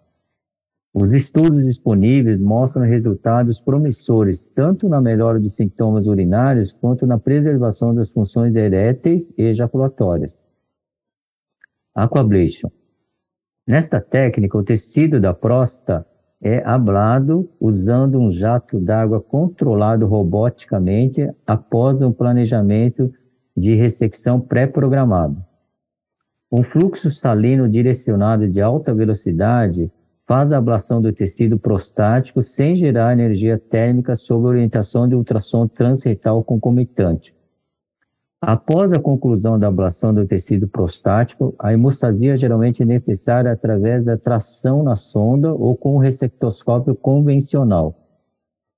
Os 0.95 1.13
estudos 1.13 1.65
disponíveis 1.65 2.41
mostram 2.41 2.85
resultados 2.85 3.61
promissores 3.61 4.45
tanto 4.45 4.89
na 4.89 5.01
melhora 5.01 5.41
dos 5.41 5.57
sintomas 5.57 6.07
urinários 6.07 6.73
quanto 6.73 7.07
na 7.07 7.19
preservação 7.19 7.95
das 7.95 8.11
funções 8.11 8.55
eréteis 8.55 9.33
e 9.37 9.43
ejaculatórias. 9.43 10.41
Aquablation. 11.95 12.71
Nesta 13.67 14.01
técnica, 14.01 14.57
o 14.57 14.63
tecido 14.63 15.21
da 15.21 15.35
próstata 15.35 16.07
é 16.41 16.63
ablado 16.65 17.51
usando 17.61 18.19
um 18.19 18.31
jato 18.31 18.79
d'água 18.79 19.21
controlado 19.21 20.07
roboticamente 20.07 21.29
após 21.47 22.01
um 22.03 22.13
planejamento 22.13 23.13
de 23.57 23.75
ressecção 23.75 24.41
pré-programado. 24.41 25.45
Um 26.51 26.63
fluxo 26.63 27.11
salino 27.11 27.69
direcionado 27.69 28.49
de 28.49 28.61
alta 28.61 28.95
velocidade 28.95 29.91
faz 30.27 30.53
a 30.53 30.59
ablação 30.59 31.01
do 31.03 31.13
tecido 31.13 31.59
prostático 31.59 32.41
sem 32.41 32.75
gerar 32.75 33.13
energia 33.13 33.59
térmica 33.59 34.15
sob 34.15 34.47
orientação 34.47 35.09
de 35.09 35.15
ultrassom 35.15 35.67
transretal 35.69 36.43
concomitante. 36.43 37.35
Após 38.41 38.93
a 38.93 38.99
conclusão 38.99 39.59
da 39.59 39.69
ablação 39.69 40.13
do 40.13 40.27
tecido 40.27 40.69
prostático, 40.69 41.55
a 41.59 41.73
hemostasia 41.73 42.37
geralmente 42.37 42.83
é 42.83 42.87
necessária 42.87 43.51
através 43.51 44.05
da 44.05 44.19
tração 44.19 44.83
na 44.83 44.95
sonda 44.95 45.53
ou 45.53 45.75
com 45.75 45.97
o 45.97 45.99
receptoscópio 45.99 46.95
convencional. 46.95 48.04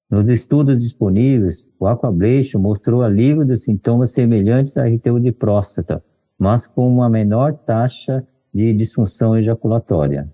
Nos 0.09 0.29
estudos 0.29 0.83
disponíveis, 0.83 1.69
o 1.81 1.87
aquablation 1.87 2.61
mostrou 2.61 3.03
alívio 3.03 3.45
dos 3.45 3.65
sintomas 3.65 4.13
semelhantes 4.13 4.77
à 4.77 4.87
RTU 4.87 5.19
de 5.19 5.33
próstata, 5.33 6.03
mas 6.39 6.67
com 6.67 6.89
uma 6.89 7.11
menor 7.11 7.55
taxa 7.55 8.25
de 8.55 8.73
disfunção 8.73 9.37
ejaculatória. 9.37 10.33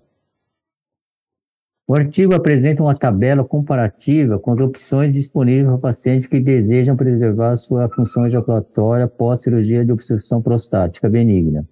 O 1.87 1.95
artigo 1.95 2.33
apresenta 2.33 2.81
uma 2.81 2.95
tabela 2.95 3.43
comparativa 3.43 4.39
com 4.39 4.53
as 4.53 4.59
opções 4.59 5.11
disponíveis 5.11 5.67
para 5.67 5.77
pacientes 5.77 6.27
que 6.27 6.39
desejam 6.39 6.95
preservar 6.95 7.55
sua 7.55 7.89
função 7.89 8.25
ejaculatória 8.25 9.07
pós 9.07 9.41
cirurgia 9.41 9.83
de 9.83 9.91
obstrução 9.91 10.41
prostática 10.41 11.09
benigna. 11.09 11.67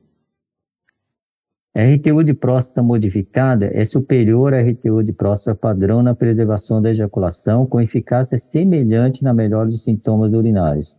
A 1.73 1.83
RTU 1.83 2.21
de 2.21 2.33
próstata 2.33 2.83
modificada 2.83 3.69
é 3.73 3.85
superior 3.85 4.53
à 4.53 4.59
RTU 4.59 5.01
de 5.01 5.13
próstata 5.13 5.57
padrão 5.57 6.03
na 6.03 6.13
preservação 6.13 6.81
da 6.81 6.89
ejaculação, 6.89 7.65
com 7.65 7.79
eficácia 7.79 8.37
semelhante 8.37 9.23
na 9.23 9.33
melhora 9.33 9.69
dos 9.69 9.81
sintomas 9.81 10.33
urinários. 10.33 10.97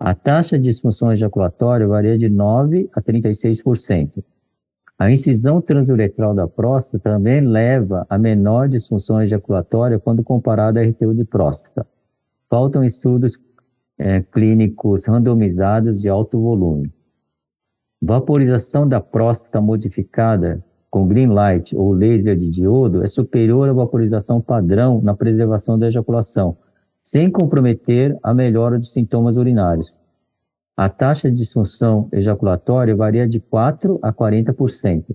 A 0.00 0.12
taxa 0.12 0.58
de 0.58 0.64
disfunção 0.64 1.12
ejaculatória 1.12 1.86
varia 1.86 2.18
de 2.18 2.28
9 2.28 2.90
a 2.92 3.00
36%. 3.00 4.24
A 4.98 5.12
incisão 5.12 5.60
transuretral 5.60 6.34
da 6.34 6.48
próstata 6.48 7.12
também 7.12 7.40
leva 7.40 8.04
a 8.10 8.18
menor 8.18 8.68
disfunção 8.68 9.22
ejaculatória 9.22 10.00
quando 10.00 10.24
comparada 10.24 10.80
à 10.80 10.82
RTU 10.82 11.14
de 11.14 11.24
próstata. 11.24 11.86
Faltam 12.48 12.82
estudos 12.82 13.38
é, 13.96 14.20
clínicos 14.22 15.06
randomizados 15.06 16.00
de 16.00 16.08
alto 16.08 16.40
volume. 16.40 16.92
Vaporização 18.02 18.88
da 18.88 18.98
próstata 18.98 19.60
modificada 19.60 20.64
com 20.88 21.06
green 21.06 21.28
light 21.28 21.76
ou 21.76 21.92
laser 21.92 22.34
de 22.34 22.48
diodo 22.48 23.02
é 23.02 23.06
superior 23.06 23.68
à 23.68 23.72
vaporização 23.74 24.40
padrão 24.40 25.02
na 25.02 25.14
preservação 25.14 25.78
da 25.78 25.88
ejaculação, 25.88 26.56
sem 27.02 27.30
comprometer 27.30 28.18
a 28.22 28.32
melhora 28.32 28.78
dos 28.78 28.92
sintomas 28.92 29.36
urinários. 29.36 29.94
A 30.74 30.88
taxa 30.88 31.30
de 31.30 31.36
disfunção 31.36 32.08
ejaculatória 32.10 32.96
varia 32.96 33.28
de 33.28 33.38
4 33.38 33.98
a 34.02 34.12
40%. 34.12 35.14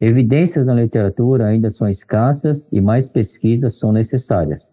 Evidências 0.00 0.66
na 0.66 0.74
literatura 0.74 1.46
ainda 1.46 1.68
são 1.68 1.88
escassas 1.88 2.70
e 2.72 2.80
mais 2.80 3.10
pesquisas 3.10 3.78
são 3.78 3.92
necessárias. 3.92 4.66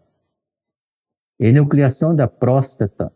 Enucleação 1.37 2.15
da 2.15 2.29
próstata 2.29 3.11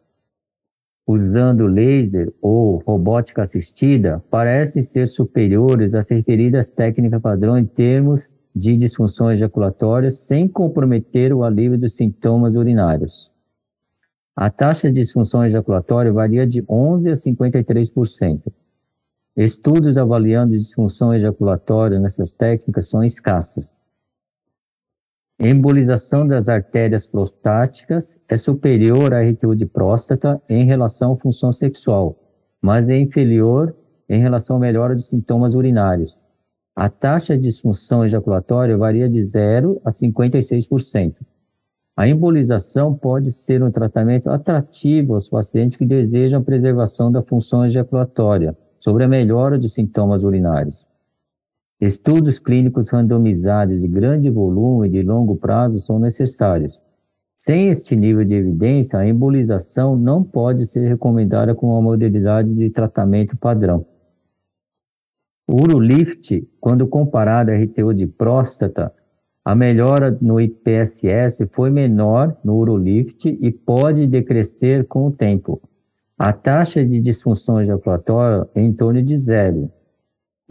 usando 1.11 1.65
laser 1.65 2.31
ou 2.39 2.83
robótica 2.85 3.41
assistida 3.41 4.23
parecem 4.29 4.83
ser 4.83 5.07
superiores 5.07 5.95
às 5.95 6.07
referidas 6.07 6.69
técnicas 6.69 7.19
padrão 7.19 7.57
em 7.57 7.65
termos 7.65 8.29
de 8.55 8.77
disfunção 8.77 9.31
ejaculatória 9.31 10.11
sem 10.11 10.47
comprometer 10.47 11.33
o 11.33 11.43
alívio 11.43 11.79
dos 11.79 11.95
sintomas 11.95 12.53
urinários. 12.53 13.33
A 14.35 14.51
taxa 14.51 14.87
de 14.87 15.01
disfunção 15.01 15.43
ejaculatória 15.43 16.13
varia 16.13 16.45
de 16.45 16.61
11% 16.61 17.09
a 17.09 17.15
53%. 17.15 18.43
Estudos 19.35 19.97
avaliando 19.97 20.51
disfunção 20.51 21.11
ejaculatória 21.11 21.99
nessas 21.99 22.33
técnicas 22.33 22.87
são 22.87 23.03
escassos. 23.03 23.75
Embolização 25.41 26.27
das 26.27 26.49
artérias 26.49 27.07
prostáticas 27.07 28.19
é 28.27 28.35
superior 28.35 29.13
à 29.13 29.21
RTU 29.21 29.55
de 29.55 29.65
próstata 29.65 30.41
em 30.49 30.65
relação 30.65 31.13
à 31.13 31.15
função 31.15 31.53
sexual, 31.53 32.19
mas 32.61 32.89
é 32.89 32.97
inferior 32.97 33.73
em 34.09 34.19
relação 34.19 34.57
à 34.57 34.59
melhora 34.59 34.93
de 34.93 35.01
sintomas 35.01 35.55
urinários. 35.55 36.21
A 36.75 36.89
taxa 36.89 37.37
de 37.37 37.43
disfunção 37.43 38.03
ejaculatória 38.03 38.77
varia 38.77 39.07
de 39.07 39.23
0 39.23 39.81
a 39.85 39.91
56%. 39.91 41.15
A 41.95 42.05
embolização 42.05 42.93
pode 42.93 43.31
ser 43.31 43.63
um 43.63 43.71
tratamento 43.71 44.29
atrativo 44.29 45.13
aos 45.13 45.29
pacientes 45.29 45.77
que 45.77 45.85
desejam 45.85 46.43
preservação 46.43 47.09
da 47.09 47.21
função 47.21 47.65
ejaculatória, 47.65 48.57
sobre 48.77 49.05
a 49.05 49.07
melhora 49.07 49.57
de 49.57 49.69
sintomas 49.69 50.23
urinários. 50.23 50.88
Estudos 51.79 52.39
clínicos 52.39 52.89
randomizados 52.89 53.79
de 53.79 53.87
grande 53.87 54.29
volume 54.29 54.87
e 54.87 54.91
de 54.91 55.01
longo 55.01 55.37
prazo 55.37 55.79
são 55.79 55.97
necessários. 55.97 56.81
Sem 57.33 57.69
este 57.69 57.95
nível 57.95 58.25
de 58.25 58.35
evidência, 58.35 58.99
a 58.99 59.07
embolização 59.07 59.95
não 59.95 60.21
pode 60.21 60.65
ser 60.65 60.85
recomendada 60.89 61.55
como 61.55 61.71
uma 61.71 61.81
modalidade 61.81 62.53
de 62.53 62.69
tratamento 62.69 63.37
padrão. 63.37 63.85
O 65.47 65.61
Urolift, 65.61 66.45
quando 66.59 66.85
comparado 66.85 67.49
à 67.49 67.55
RTO 67.55 67.93
de 67.93 68.05
próstata, 68.05 68.93
a 69.43 69.55
melhora 69.55 70.17
no 70.21 70.39
IPSS 70.39 71.47
foi 71.53 71.69
menor 71.69 72.37
no 72.43 72.57
Urolift 72.57 73.29
e 73.29 73.51
pode 73.51 74.05
decrescer 74.05 74.85
com 74.85 75.07
o 75.07 75.11
tempo. 75.11 75.61
A 76.17 76.33
taxa 76.33 76.85
de 76.85 76.99
disfunção 76.99 77.61
ejaculatória 77.61 78.49
é 78.53 78.61
em 78.61 78.73
torno 78.73 79.01
de 79.01 79.17
zero. 79.17 79.71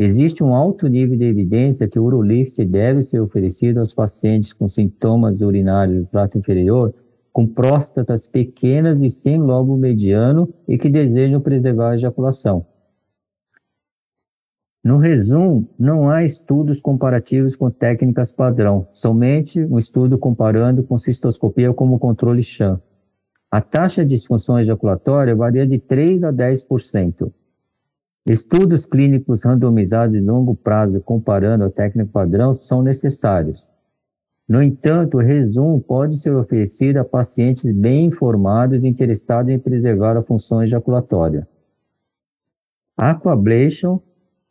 Existe 0.00 0.44
um 0.44 0.54
alto 0.54 0.86
nível 0.86 1.16
de 1.16 1.24
evidência 1.24 1.88
que 1.88 1.98
o 1.98 2.04
Urolift 2.04 2.64
deve 2.64 3.02
ser 3.02 3.18
oferecido 3.18 3.78
aos 3.78 3.92
pacientes 3.92 4.52
com 4.52 4.68
sintomas 4.68 5.42
urinários 5.42 6.04
do 6.04 6.08
trato 6.08 6.38
inferior, 6.38 6.94
com 7.32 7.44
próstatas 7.44 8.24
pequenas 8.24 9.02
e 9.02 9.10
sem 9.10 9.36
lobo 9.38 9.76
mediano 9.76 10.54
e 10.68 10.78
que 10.78 10.88
desejam 10.88 11.40
preservar 11.40 11.90
a 11.90 11.94
ejaculação. 11.96 12.64
No 14.84 14.98
resumo, 14.98 15.68
não 15.76 16.08
há 16.08 16.22
estudos 16.22 16.80
comparativos 16.80 17.56
com 17.56 17.68
técnicas 17.68 18.30
padrão, 18.30 18.86
somente 18.92 19.60
um 19.64 19.80
estudo 19.80 20.16
comparando 20.16 20.84
com 20.84 20.96
cistoscopia 20.96 21.74
como 21.74 21.98
controle 21.98 22.42
Sham. 22.42 22.80
A 23.50 23.60
taxa 23.60 24.04
de 24.04 24.10
disfunção 24.10 24.60
ejaculatória 24.60 25.34
varia 25.34 25.66
de 25.66 25.78
3 25.78 26.22
a 26.22 26.32
10%. 26.32 27.32
Estudos 28.28 28.84
clínicos 28.84 29.42
randomizados 29.42 30.14
de 30.14 30.20
longo 30.20 30.54
prazo 30.54 31.00
comparando 31.00 31.64
a 31.64 31.70
técnica 31.70 32.10
padrão 32.12 32.52
são 32.52 32.82
necessários. 32.82 33.70
No 34.46 34.62
entanto, 34.62 35.16
o 35.16 35.20
resumo 35.20 35.80
pode 35.80 36.18
ser 36.18 36.34
oferecido 36.34 36.98
a 36.98 37.04
pacientes 37.04 37.72
bem 37.72 38.04
informados 38.04 38.84
e 38.84 38.88
interessados 38.88 39.50
em 39.50 39.58
preservar 39.58 40.16
a 40.16 40.22
função 40.22 40.62
ejaculatória. 40.62 41.48
Aquablation 42.96 44.00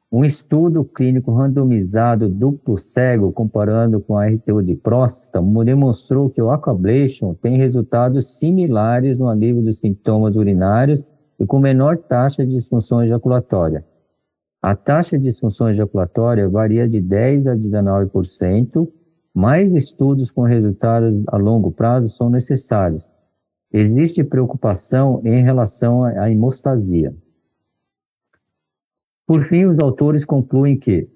um 0.09 0.23
estudo 0.23 0.85
clínico 0.85 1.33
randomizado 1.33 2.29
duplo 2.29 2.77
cego 2.77 3.33
comparando 3.33 3.99
com 3.99 4.17
a 4.17 4.25
RTU 4.25 4.63
de 4.63 4.73
próstata 4.73 5.41
demonstrou 5.65 6.29
que 6.29 6.41
o 6.41 6.49
aquablation 6.49 7.33
tem 7.33 7.57
resultados 7.57 8.39
similares 8.39 9.19
no 9.19 9.27
alívio 9.27 9.61
dos 9.61 9.81
sintomas 9.81 10.37
urinários 10.37 11.05
e 11.39 11.45
com 11.45 11.59
menor 11.59 11.97
taxa 11.97 12.45
de 12.45 12.53
disfunção 12.53 13.03
ejaculatória. 13.03 13.85
A 14.61 14.75
taxa 14.75 15.17
de 15.17 15.25
disfunção 15.25 15.69
ejaculatória 15.69 16.49
varia 16.49 16.87
de 16.87 16.99
10 16.99 17.47
a 17.47 17.55
19%. 17.55 18.91
Mais 19.33 19.73
estudos 19.73 20.31
com 20.31 20.41
resultados 20.41 21.23
a 21.27 21.37
longo 21.37 21.71
prazo 21.71 22.09
são 22.09 22.29
necessários. 22.29 23.07
Existe 23.71 24.23
preocupação 24.23 25.21
em 25.23 25.43
relação 25.43 26.03
à 26.03 26.31
hemostasia. 26.31 27.15
Por 29.27 29.43
fim, 29.43 29.65
os 29.65 29.77
autores 29.77 30.25
concluem 30.25 30.77
que 30.77 31.07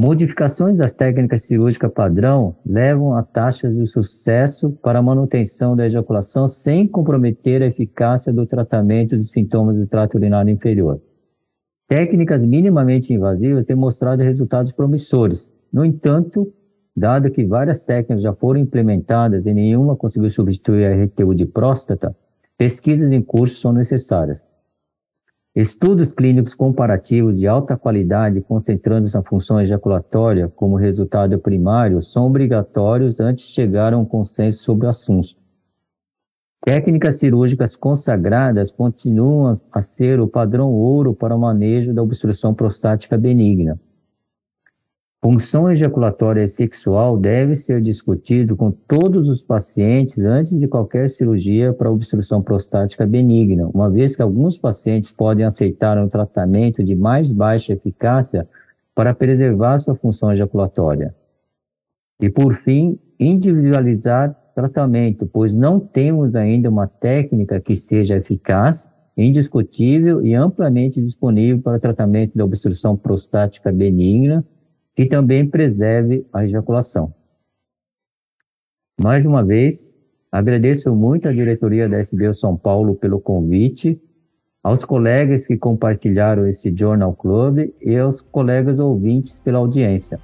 modificações 0.00 0.78
das 0.78 0.94
técnicas 0.94 1.42
cirúrgicas 1.42 1.92
padrão 1.92 2.56
levam 2.64 3.14
a 3.14 3.22
taxas 3.22 3.76
de 3.76 3.86
sucesso 3.86 4.70
para 4.82 4.98
a 4.98 5.02
manutenção 5.02 5.76
da 5.76 5.84
ejaculação 5.84 6.48
sem 6.48 6.88
comprometer 6.88 7.62
a 7.62 7.66
eficácia 7.66 8.32
do 8.32 8.46
tratamento 8.46 9.14
de 9.14 9.24
sintomas 9.24 9.78
do 9.78 9.86
trato 9.86 10.14
urinário 10.14 10.50
inferior. 10.50 11.02
Técnicas 11.86 12.46
minimamente 12.46 13.12
invasivas 13.12 13.66
têm 13.66 13.76
mostrado 13.76 14.22
resultados 14.22 14.72
promissores. 14.72 15.52
No 15.70 15.84
entanto, 15.84 16.50
dado 16.96 17.30
que 17.30 17.44
várias 17.44 17.82
técnicas 17.82 18.22
já 18.22 18.32
foram 18.32 18.58
implementadas 18.58 19.44
e 19.44 19.52
nenhuma 19.52 19.96
conseguiu 19.96 20.30
substituir 20.30 20.86
a 20.86 21.04
RTU 21.04 21.34
de 21.34 21.44
próstata, 21.44 22.16
pesquisas 22.56 23.10
em 23.10 23.20
curso 23.20 23.60
são 23.60 23.70
necessárias. 23.70 24.42
Estudos 25.54 26.12
clínicos 26.12 26.54
comparativos 26.54 27.36
de 27.36 27.48
alta 27.48 27.76
qualidade, 27.76 28.40
concentrando-se 28.40 29.16
na 29.16 29.22
função 29.24 29.60
ejaculatória 29.60 30.48
como 30.48 30.76
resultado 30.76 31.36
primário, 31.40 32.00
são 32.00 32.26
obrigatórios 32.26 33.18
antes 33.18 33.46
de 33.46 33.52
chegar 33.52 33.92
a 33.92 33.98
um 33.98 34.04
consenso 34.04 34.62
sobre 34.62 34.86
o 34.86 34.88
assunto. 34.88 35.34
Técnicas 36.64 37.18
cirúrgicas 37.18 37.74
consagradas 37.74 38.70
continuam 38.70 39.52
a 39.72 39.80
ser 39.80 40.20
o 40.20 40.28
padrão 40.28 40.70
ouro 40.70 41.14
para 41.14 41.34
o 41.34 41.40
manejo 41.40 41.92
da 41.92 42.02
obstrução 42.02 42.54
prostática 42.54 43.18
benigna. 43.18 43.80
Função 45.22 45.70
ejaculatória 45.70 46.46
sexual 46.46 47.18
deve 47.18 47.54
ser 47.54 47.82
discutido 47.82 48.56
com 48.56 48.70
todos 48.70 49.28
os 49.28 49.42
pacientes 49.42 50.24
antes 50.24 50.58
de 50.58 50.66
qualquer 50.66 51.10
cirurgia 51.10 51.74
para 51.74 51.90
obstrução 51.90 52.40
prostática 52.40 53.06
benigna, 53.06 53.68
uma 53.68 53.90
vez 53.90 54.16
que 54.16 54.22
alguns 54.22 54.56
pacientes 54.56 55.10
podem 55.10 55.44
aceitar 55.44 55.98
um 55.98 56.08
tratamento 56.08 56.82
de 56.82 56.96
mais 56.96 57.30
baixa 57.32 57.74
eficácia 57.74 58.48
para 58.94 59.12
preservar 59.12 59.76
sua 59.76 59.94
função 59.94 60.32
ejaculatória. 60.32 61.14
E 62.18 62.30
por 62.30 62.54
fim, 62.54 62.98
individualizar 63.18 64.34
tratamento, 64.54 65.26
pois 65.26 65.54
não 65.54 65.78
temos 65.78 66.34
ainda 66.34 66.70
uma 66.70 66.86
técnica 66.86 67.60
que 67.60 67.76
seja 67.76 68.16
eficaz, 68.16 68.90
indiscutível 69.14 70.24
e 70.24 70.34
amplamente 70.34 70.98
disponível 70.98 71.60
para 71.60 71.78
tratamento 71.78 72.38
da 72.38 72.44
obstrução 72.44 72.96
prostática 72.96 73.70
benigna 73.70 74.42
que 74.94 75.06
também 75.06 75.48
preserve 75.48 76.26
a 76.32 76.44
ejaculação. 76.44 77.14
Mais 79.02 79.24
uma 79.24 79.44
vez, 79.44 79.96
agradeço 80.30 80.94
muito 80.94 81.28
à 81.28 81.32
diretoria 81.32 81.88
da 81.88 81.98
SBU 81.98 82.34
São 82.34 82.56
Paulo 82.56 82.94
pelo 82.94 83.20
convite, 83.20 84.00
aos 84.62 84.84
colegas 84.84 85.46
que 85.46 85.56
compartilharam 85.56 86.46
esse 86.46 86.74
Journal 86.76 87.14
Club 87.14 87.70
e 87.80 87.96
aos 87.96 88.20
colegas 88.20 88.78
ouvintes 88.78 89.38
pela 89.38 89.58
audiência. 89.58 90.20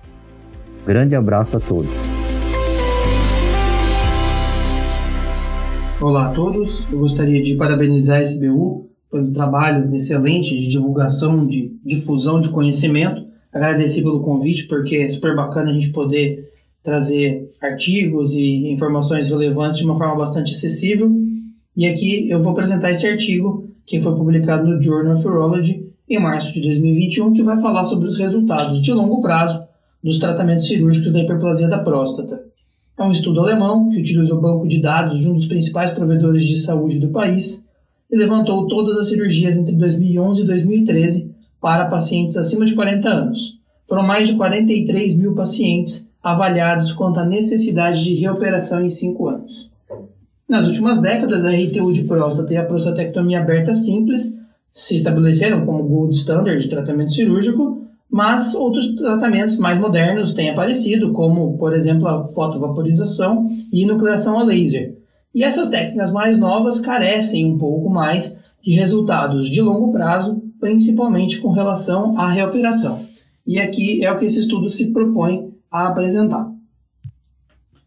Grande 0.86 1.16
abraço 1.16 1.56
a 1.56 1.60
todos. 1.60 1.90
Olá 5.98 6.26
a 6.26 6.32
todos, 6.34 6.86
eu 6.92 6.98
gostaria 6.98 7.42
de 7.42 7.56
parabenizar 7.56 8.18
a 8.18 8.22
SBU 8.22 8.90
pelo 9.10 9.32
trabalho 9.32 9.94
excelente 9.94 10.54
de 10.54 10.68
divulgação, 10.68 11.46
de 11.46 11.74
difusão 11.82 12.42
de 12.42 12.50
conhecimento 12.50 13.25
agradecer 13.56 14.02
pelo 14.02 14.20
convite, 14.20 14.66
porque 14.66 14.96
é 14.96 15.08
super 15.08 15.34
bacana 15.34 15.70
a 15.70 15.72
gente 15.72 15.90
poder 15.90 16.52
trazer 16.82 17.52
artigos 17.60 18.30
e 18.32 18.68
informações 18.70 19.28
relevantes 19.28 19.80
de 19.80 19.86
uma 19.86 19.96
forma 19.96 20.16
bastante 20.16 20.52
acessível. 20.52 21.10
E 21.76 21.86
aqui 21.86 22.28
eu 22.30 22.38
vou 22.38 22.52
apresentar 22.52 22.90
esse 22.90 23.06
artigo 23.06 23.68
que 23.84 24.00
foi 24.00 24.14
publicado 24.14 24.68
no 24.68 24.80
Journal 24.80 25.16
of 25.16 25.26
Urology 25.26 25.86
em 26.08 26.20
março 26.20 26.52
de 26.54 26.60
2021, 26.60 27.32
que 27.32 27.42
vai 27.42 27.60
falar 27.60 27.84
sobre 27.84 28.06
os 28.06 28.18
resultados 28.18 28.80
de 28.80 28.92
longo 28.92 29.20
prazo 29.20 29.64
dos 30.02 30.18
tratamentos 30.18 30.68
cirúrgicos 30.68 31.12
da 31.12 31.20
hiperplasia 31.20 31.66
da 31.66 31.78
próstata. 31.78 32.40
É 32.98 33.02
um 33.02 33.10
estudo 33.10 33.40
alemão 33.40 33.88
que 33.90 33.98
utiliza 33.98 34.34
o 34.34 34.40
banco 34.40 34.68
de 34.68 34.80
dados 34.80 35.20
de 35.20 35.28
um 35.28 35.34
dos 35.34 35.46
principais 35.46 35.90
provedores 35.90 36.44
de 36.44 36.60
saúde 36.60 36.98
do 36.98 37.08
país 37.08 37.64
e 38.10 38.16
levantou 38.16 38.68
todas 38.68 38.96
as 38.96 39.08
cirurgias 39.08 39.56
entre 39.56 39.74
2011 39.74 40.42
e 40.42 40.44
2013 40.44 41.35
para 41.60 41.86
pacientes 41.86 42.36
acima 42.36 42.64
de 42.64 42.74
40 42.74 43.08
anos. 43.08 43.58
Foram 43.88 44.02
mais 44.02 44.28
de 44.28 44.34
43 44.34 45.14
mil 45.14 45.34
pacientes 45.34 46.08
avaliados 46.22 46.92
quanto 46.92 47.20
à 47.20 47.24
necessidade 47.24 48.04
de 48.04 48.14
reoperação 48.14 48.84
em 48.84 48.90
5 48.90 49.28
anos. 49.28 49.70
Nas 50.48 50.66
últimas 50.66 50.98
décadas, 50.98 51.44
a 51.44 51.50
RTU 51.50 51.92
de 51.92 52.04
próstata 52.04 52.52
e 52.52 52.56
a 52.56 52.64
prostatectomia 52.64 53.40
aberta 53.40 53.74
simples 53.74 54.32
se 54.72 54.94
estabeleceram 54.94 55.64
como 55.64 55.84
gold 55.84 56.14
standard 56.14 56.60
de 56.60 56.68
tratamento 56.68 57.12
cirúrgico, 57.12 57.82
mas 58.10 58.54
outros 58.54 58.94
tratamentos 58.94 59.56
mais 59.56 59.78
modernos 59.78 60.34
têm 60.34 60.50
aparecido, 60.50 61.12
como, 61.12 61.56
por 61.58 61.74
exemplo, 61.74 62.06
a 62.06 62.28
fotovaporização 62.28 63.48
e 63.72 63.86
nucleação 63.86 64.38
a 64.38 64.44
laser. 64.44 64.96
E 65.34 65.42
essas 65.42 65.68
técnicas 65.68 66.12
mais 66.12 66.38
novas 66.38 66.80
carecem 66.80 67.52
um 67.52 67.58
pouco 67.58 67.90
mais 67.90 68.38
de 68.62 68.72
resultados 68.72 69.48
de 69.48 69.60
longo 69.60 69.92
prazo 69.92 70.42
principalmente 70.60 71.40
com 71.40 71.50
relação 71.50 72.18
à 72.18 72.30
reoperação. 72.30 73.06
E 73.46 73.60
aqui 73.60 74.04
é 74.04 74.10
o 74.10 74.18
que 74.18 74.24
esse 74.24 74.40
estudo 74.40 74.68
se 74.68 74.92
propõe 74.92 75.52
a 75.70 75.88
apresentar. 75.88 76.50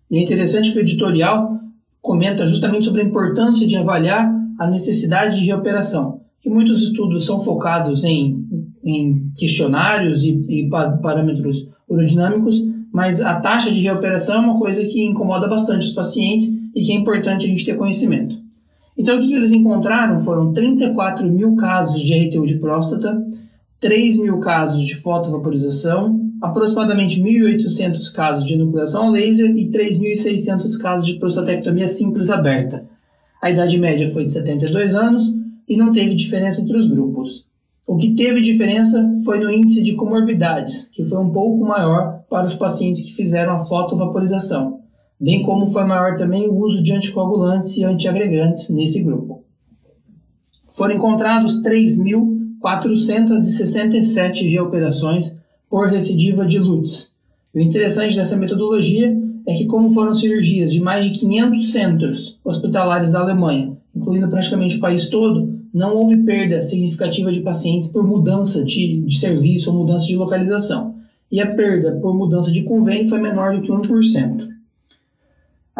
E 0.09 0.17
é 0.17 0.21
interessante 0.21 0.71
que 0.71 0.77
o 0.77 0.81
editorial 0.81 1.59
comenta 2.01 2.47
justamente 2.47 2.85
sobre 2.85 3.01
a 3.01 3.05
importância 3.05 3.67
de 3.67 3.75
avaliar 3.75 4.33
a 4.57 4.67
necessidade 4.67 5.37
de 5.37 5.45
reoperação, 5.45 6.21
que 6.41 6.49
muitos 6.49 6.83
estudos 6.83 7.25
são 7.25 7.43
focados 7.43 8.03
em, 8.03 8.45
em 8.83 9.31
questionários 9.37 10.23
e, 10.23 10.31
e 10.49 10.69
parâmetros 10.69 11.67
urodinâmicos, 11.87 12.55
mas 12.91 13.21
a 13.21 13.39
taxa 13.39 13.71
de 13.71 13.81
reoperação 13.81 14.35
é 14.35 14.39
uma 14.39 14.57
coisa 14.57 14.83
que 14.85 15.03
incomoda 15.03 15.47
bastante 15.47 15.85
os 15.85 15.93
pacientes 15.93 16.47
e 16.75 16.83
que 16.83 16.91
é 16.91 16.95
importante 16.95 17.45
a 17.45 17.47
gente 17.47 17.65
ter 17.65 17.77
conhecimento. 17.77 18.38
Então, 18.99 19.17
o 19.17 19.21
que 19.25 19.33
eles 19.33 19.53
encontraram 19.53 20.19
foram 20.19 20.51
34 20.51 21.25
mil 21.25 21.55
casos 21.55 22.01
de 22.01 22.13
RTU 22.13 22.45
de 22.45 22.57
próstata, 22.57 23.25
3 23.79 24.17
mil 24.17 24.39
casos 24.39 24.85
de 24.85 24.93
fotovaporização, 24.93 26.19
aproximadamente 26.41 27.17
1.800 27.17 28.11
casos 28.11 28.45
de 28.45 28.57
nucleação 28.57 29.07
a 29.07 29.11
laser 29.11 29.55
e 29.55 29.71
3.600 29.71 30.77
casos 30.81 31.07
de 31.07 31.17
prostatectomia 31.17 31.87
simples 31.87 32.29
aberta. 32.29 32.85
A 33.41 33.49
idade 33.49 33.77
média 33.77 34.05
foi 34.09 34.25
de 34.25 34.33
72 34.33 34.93
anos 34.93 35.33
e 35.65 35.77
não 35.77 35.93
teve 35.93 36.13
diferença 36.13 36.61
entre 36.61 36.75
os 36.75 36.85
grupos. 36.85 37.47
O 37.87 37.95
que 37.95 38.13
teve 38.15 38.41
diferença 38.41 39.09
foi 39.23 39.39
no 39.39 39.49
índice 39.49 39.81
de 39.81 39.95
comorbidades, 39.95 40.89
que 40.91 41.05
foi 41.05 41.19
um 41.19 41.29
pouco 41.29 41.65
maior 41.65 42.19
para 42.29 42.45
os 42.45 42.53
pacientes 42.53 43.01
que 43.01 43.13
fizeram 43.13 43.53
a 43.53 43.65
fotovaporização 43.65 44.78
bem 45.19 45.43
como 45.43 45.67
foi 45.67 45.83
maior 45.83 46.15
também 46.15 46.47
o 46.47 46.57
uso 46.57 46.81
de 46.81 46.93
anticoagulantes 46.93 47.75
e 47.77 47.83
antiagregantes 47.83 48.69
nesse 48.69 49.03
grupo. 49.03 49.43
Foram 50.71 50.95
encontrados 50.95 51.61
3.467 51.61 54.49
reoperações 54.49 55.35
por 55.69 55.87
recidiva 55.87 56.45
de 56.45 56.57
Lutz. 56.57 57.11
O 57.53 57.59
interessante 57.59 58.15
dessa 58.15 58.37
metodologia 58.37 59.13
é 59.45 59.55
que, 59.55 59.65
como 59.65 59.91
foram 59.91 60.13
cirurgias 60.13 60.71
de 60.71 60.79
mais 60.79 61.03
de 61.05 61.11
500 61.19 61.71
centros 61.71 62.39
hospitalares 62.45 63.11
da 63.11 63.19
Alemanha, 63.19 63.75
incluindo 63.95 64.29
praticamente 64.29 64.77
o 64.77 64.79
país 64.79 65.09
todo, 65.09 65.59
não 65.73 65.95
houve 65.95 66.17
perda 66.17 66.61
significativa 66.63 67.31
de 67.31 67.41
pacientes 67.41 67.87
por 67.89 68.05
mudança 68.05 68.63
de, 68.63 69.01
de 69.01 69.19
serviço 69.19 69.71
ou 69.71 69.77
mudança 69.77 70.05
de 70.05 70.15
localização. 70.15 70.93
E 71.31 71.41
a 71.41 71.55
perda 71.55 71.93
por 72.01 72.15
mudança 72.15 72.51
de 72.51 72.63
convênio 72.63 73.09
foi 73.09 73.19
menor 73.19 73.55
do 73.55 73.61
que 73.61 73.71
1%. 73.71 74.58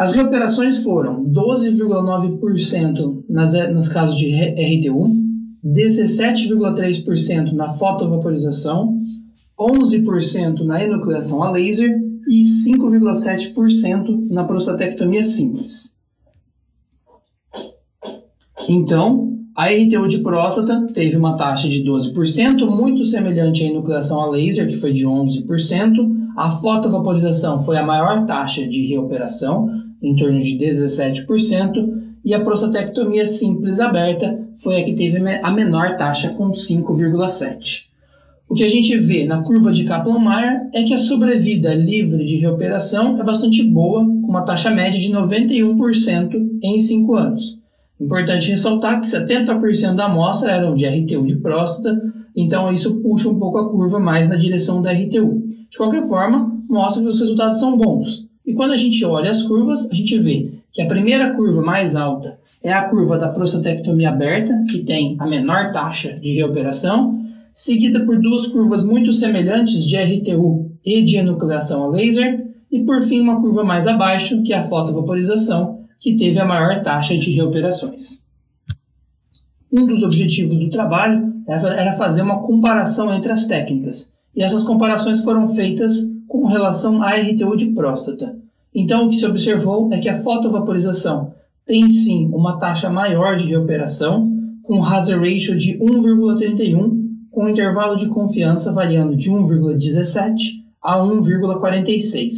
As 0.00 0.14
reoperações 0.14 0.78
foram 0.78 1.22
12,9% 1.24 3.22
nas, 3.28 3.52
nas 3.52 3.86
casos 3.86 4.16
de 4.16 4.28
RT1, 4.28 5.14
17,3% 5.62 7.52
na 7.52 7.68
fotovaporização, 7.74 8.96
11% 9.60 10.64
na 10.64 10.82
enucleação 10.82 11.42
a 11.42 11.50
laser 11.50 12.00
e 12.26 12.44
5,7% 12.44 14.30
na 14.30 14.44
prostatectomia 14.44 15.22
simples. 15.22 15.94
Então, 18.66 19.36
a 19.54 19.66
RTU 19.66 20.08
de 20.08 20.20
próstata 20.20 20.86
teve 20.94 21.18
uma 21.18 21.36
taxa 21.36 21.68
de 21.68 21.84
12%, 21.84 22.66
muito 22.66 23.04
semelhante 23.04 23.64
à 23.64 23.66
enucleação 23.66 24.22
a 24.22 24.30
laser, 24.30 24.66
que 24.66 24.78
foi 24.78 24.94
de 24.94 25.06
11%. 25.06 26.20
A 26.38 26.52
fotovaporização 26.52 27.62
foi 27.62 27.76
a 27.76 27.84
maior 27.84 28.24
taxa 28.24 28.66
de 28.66 28.86
reoperação, 28.86 29.68
em 30.02 30.14
torno 30.16 30.38
de 30.38 30.56
17%, 30.58 32.00
e 32.24 32.34
a 32.34 32.40
prostatectomia 32.40 33.26
simples 33.26 33.80
aberta 33.80 34.38
foi 34.58 34.80
a 34.80 34.84
que 34.84 34.94
teve 34.94 35.18
a 35.42 35.50
menor 35.50 35.96
taxa, 35.96 36.30
com 36.30 36.50
5,7%. 36.50 37.90
O 38.48 38.54
que 38.54 38.64
a 38.64 38.68
gente 38.68 38.96
vê 38.98 39.24
na 39.24 39.42
curva 39.42 39.72
de 39.72 39.84
Kaplan-Meier 39.84 40.68
é 40.74 40.82
que 40.82 40.92
a 40.92 40.98
sobrevida 40.98 41.72
livre 41.72 42.24
de 42.24 42.34
reoperação 42.34 43.18
é 43.20 43.22
bastante 43.22 43.62
boa, 43.62 44.04
com 44.04 44.26
uma 44.26 44.42
taxa 44.42 44.70
média 44.70 45.00
de 45.00 45.12
91% 45.12 46.58
em 46.60 46.80
5 46.80 47.14
anos. 47.14 47.60
Importante 48.00 48.50
ressaltar 48.50 49.00
que 49.00 49.06
70% 49.06 49.94
da 49.94 50.06
amostra 50.06 50.50
eram 50.50 50.74
de 50.74 50.84
RTU 50.84 51.26
de 51.26 51.36
próstata, 51.36 52.00
então 52.34 52.72
isso 52.72 52.96
puxa 52.96 53.28
um 53.28 53.38
pouco 53.38 53.58
a 53.58 53.70
curva 53.70 54.00
mais 54.00 54.28
na 54.28 54.36
direção 54.36 54.82
da 54.82 54.90
RTU. 54.90 55.42
De 55.70 55.78
qualquer 55.78 56.08
forma, 56.08 56.52
mostra 56.68 57.02
que 57.02 57.08
os 57.08 57.20
resultados 57.20 57.60
são 57.60 57.78
bons. 57.78 58.28
E 58.50 58.52
quando 58.52 58.72
a 58.72 58.76
gente 58.76 59.04
olha 59.04 59.30
as 59.30 59.44
curvas, 59.44 59.88
a 59.92 59.94
gente 59.94 60.18
vê 60.18 60.50
que 60.72 60.82
a 60.82 60.86
primeira 60.86 61.32
curva 61.36 61.62
mais 61.62 61.94
alta 61.94 62.36
é 62.60 62.72
a 62.72 62.82
curva 62.82 63.16
da 63.16 63.28
prostatectomia 63.28 64.08
aberta, 64.08 64.52
que 64.68 64.80
tem 64.82 65.14
a 65.20 65.26
menor 65.26 65.70
taxa 65.70 66.14
de 66.14 66.34
reoperação, 66.34 67.24
seguida 67.54 68.04
por 68.04 68.20
duas 68.20 68.48
curvas 68.48 68.84
muito 68.84 69.12
semelhantes 69.12 69.84
de 69.84 69.96
RTU 69.96 70.72
e 70.84 71.00
de 71.00 71.16
enucleação 71.16 71.84
a 71.84 71.86
laser, 71.86 72.44
e 72.72 72.80
por 72.80 73.02
fim 73.02 73.20
uma 73.20 73.40
curva 73.40 73.62
mais 73.62 73.86
abaixo, 73.86 74.42
que 74.42 74.52
é 74.52 74.58
a 74.58 74.64
fotovaporização, 74.64 75.84
que 76.00 76.16
teve 76.16 76.40
a 76.40 76.44
maior 76.44 76.82
taxa 76.82 77.16
de 77.16 77.30
reoperações. 77.30 78.24
Um 79.72 79.86
dos 79.86 80.02
objetivos 80.02 80.58
do 80.58 80.70
trabalho 80.70 81.34
era 81.46 81.92
fazer 81.92 82.22
uma 82.22 82.42
comparação 82.42 83.14
entre 83.14 83.30
as 83.30 83.44
técnicas, 83.44 84.12
e 84.34 84.42
essas 84.42 84.64
comparações 84.64 85.22
foram 85.22 85.54
feitas 85.54 86.10
com 86.30 86.46
relação 86.46 87.02
à 87.02 87.16
RTU 87.16 87.56
de 87.56 87.66
próstata. 87.72 88.38
Então, 88.72 89.04
o 89.04 89.10
que 89.10 89.16
se 89.16 89.26
observou 89.26 89.92
é 89.92 89.98
que 89.98 90.08
a 90.08 90.20
fotovaporização 90.20 91.34
tem 91.66 91.90
sim 91.90 92.30
uma 92.32 92.56
taxa 92.56 92.88
maior 92.88 93.36
de 93.36 93.46
reoperação, 93.46 94.32
com 94.62 94.84
hazard 94.84 95.28
ratio 95.28 95.56
de 95.56 95.76
1,31, 95.80 97.00
com 97.32 97.48
intervalo 97.48 97.96
de 97.96 98.06
confiança 98.06 98.72
variando 98.72 99.16
de 99.16 99.28
1,17 99.28 100.34
a 100.80 100.98
1,46. 100.98 102.30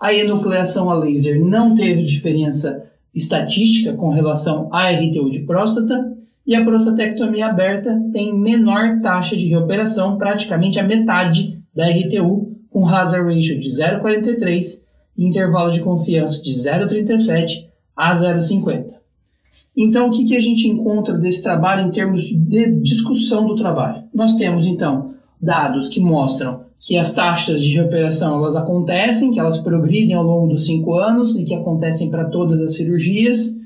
A 0.00 0.14
enucleação 0.14 0.88
a 0.88 0.94
laser 0.94 1.44
não 1.44 1.74
teve 1.74 2.04
diferença 2.04 2.84
estatística 3.12 3.92
com 3.94 4.10
relação 4.10 4.68
à 4.72 4.88
RTU 4.88 5.32
de 5.32 5.40
próstata 5.40 6.16
e 6.46 6.54
a 6.54 6.64
prostatectomia 6.64 7.48
aberta 7.48 8.00
tem 8.12 8.32
menor 8.38 9.00
taxa 9.00 9.36
de 9.36 9.48
reoperação, 9.48 10.16
praticamente 10.16 10.78
a 10.78 10.84
metade 10.84 11.58
da 11.74 11.88
RTU, 11.88 12.55
com 12.76 12.86
hazard 12.86 13.34
ratio 13.34 13.58
de 13.58 13.70
0,43 13.70 14.82
e 15.16 15.24
intervalo 15.24 15.72
de 15.72 15.80
confiança 15.80 16.42
de 16.42 16.50
0,37 16.50 17.64
a 17.96 18.14
0,50. 18.14 18.96
Então, 19.74 20.08
o 20.08 20.10
que, 20.10 20.26
que 20.26 20.36
a 20.36 20.40
gente 20.40 20.68
encontra 20.68 21.16
desse 21.16 21.42
trabalho 21.42 21.88
em 21.88 21.90
termos 21.90 22.20
de 22.20 22.70
discussão 22.82 23.46
do 23.46 23.56
trabalho? 23.56 24.02
Nós 24.12 24.34
temos, 24.34 24.66
então, 24.66 25.14
dados 25.40 25.88
que 25.88 25.98
mostram 25.98 26.66
que 26.78 26.98
as 26.98 27.14
taxas 27.14 27.62
de 27.62 27.74
recuperação 27.74 28.36
elas 28.36 28.54
acontecem, 28.54 29.32
que 29.32 29.40
elas 29.40 29.56
progridem 29.56 30.14
ao 30.14 30.22
longo 30.22 30.48
dos 30.48 30.66
cinco 30.66 30.98
anos 30.98 31.34
e 31.34 31.44
que 31.44 31.54
acontecem 31.54 32.10
para 32.10 32.26
todas 32.26 32.60
as 32.60 32.74
cirurgias, 32.74 33.58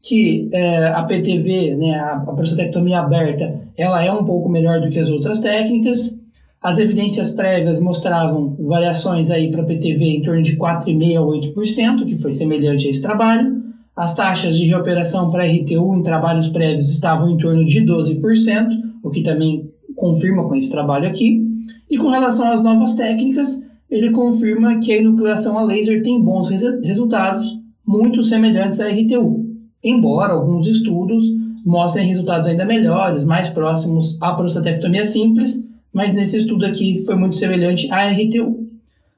que 0.00 0.48
é, 0.52 0.86
a 0.86 1.02
PTV, 1.02 1.74
né, 1.74 1.98
a, 1.98 2.18
prostatectomia 2.20 3.00
aberta, 3.00 3.60
ela 3.76 4.04
é 4.04 4.12
um 4.12 4.24
pouco 4.24 4.48
melhor 4.48 4.80
do 4.80 4.88
que 4.88 5.00
as 5.00 5.10
outras 5.10 5.40
técnicas. 5.40 6.16
As 6.62 6.78
evidências 6.78 7.30
prévias 7.30 7.78
mostravam 7.80 8.56
variações 8.58 9.30
aí 9.30 9.50
para 9.50 9.64
PTV 9.64 10.04
em 10.04 10.22
torno 10.22 10.42
de 10.42 10.56
4,5% 10.56 11.16
a 11.16 11.20
8%, 11.20 12.06
que 12.06 12.18
foi 12.18 12.32
semelhante 12.32 12.86
a 12.86 12.90
esse 12.90 13.02
trabalho. 13.02 13.62
As 13.94 14.14
taxas 14.14 14.56
de 14.56 14.66
reoperação 14.66 15.30
para 15.30 15.46
RTU 15.46 15.94
em 15.94 16.02
trabalhos 16.02 16.48
prévios 16.48 16.90
estavam 16.90 17.30
em 17.30 17.36
torno 17.36 17.64
de 17.64 17.84
12%, 17.84 18.68
o 19.02 19.10
que 19.10 19.22
também 19.22 19.70
confirma 19.94 20.46
com 20.46 20.54
esse 20.54 20.70
trabalho 20.70 21.08
aqui. 21.08 21.42
E 21.88 21.96
com 21.96 22.08
relação 22.08 22.50
às 22.50 22.62
novas 22.62 22.94
técnicas, 22.94 23.62
ele 23.88 24.10
confirma 24.10 24.78
que 24.80 24.92
a 24.92 24.96
enucleação 24.96 25.58
a 25.58 25.62
laser 25.62 26.02
tem 26.02 26.20
bons 26.20 26.48
res 26.48 26.62
resultados, 26.82 27.46
muito 27.86 28.22
semelhantes 28.22 28.80
à 28.80 28.88
RTU, 28.88 29.46
embora 29.82 30.32
alguns 30.32 30.66
estudos 30.66 31.24
mostrem 31.64 32.06
resultados 32.06 32.46
ainda 32.46 32.64
melhores, 32.64 33.24
mais 33.24 33.48
próximos 33.48 34.20
à 34.20 34.34
prostatectomia 34.34 35.04
simples, 35.04 35.64
mas 35.96 36.12
nesse 36.12 36.36
estudo 36.36 36.66
aqui 36.66 37.02
foi 37.06 37.14
muito 37.14 37.38
semelhante 37.38 37.90
à 37.90 38.10
RTU. 38.10 38.68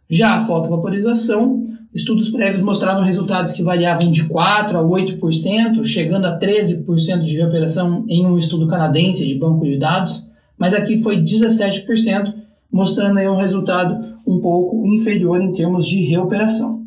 Já 0.08 0.36
a 0.36 0.46
fotovaporização, 0.46 1.66
estudos 1.92 2.30
prévios 2.30 2.62
mostravam 2.62 3.02
resultados 3.02 3.52
que 3.52 3.64
variavam 3.64 4.12
de 4.12 4.22
4% 4.28 4.76
a 4.76 4.80
8%, 4.80 5.84
chegando 5.84 6.26
a 6.26 6.38
13% 6.38 7.24
de 7.24 7.36
reoperação 7.36 8.04
em 8.08 8.24
um 8.24 8.38
estudo 8.38 8.68
canadense 8.68 9.26
de 9.26 9.34
banco 9.34 9.64
de 9.64 9.76
dados, 9.76 10.24
mas 10.56 10.72
aqui 10.72 11.02
foi 11.02 11.20
17%, 11.20 12.32
mostrando 12.70 13.18
aí 13.18 13.28
um 13.28 13.34
resultado 13.34 14.14
um 14.24 14.40
pouco 14.40 14.86
inferior 14.86 15.42
em 15.42 15.50
termos 15.50 15.84
de 15.84 16.04
reoperação. 16.04 16.84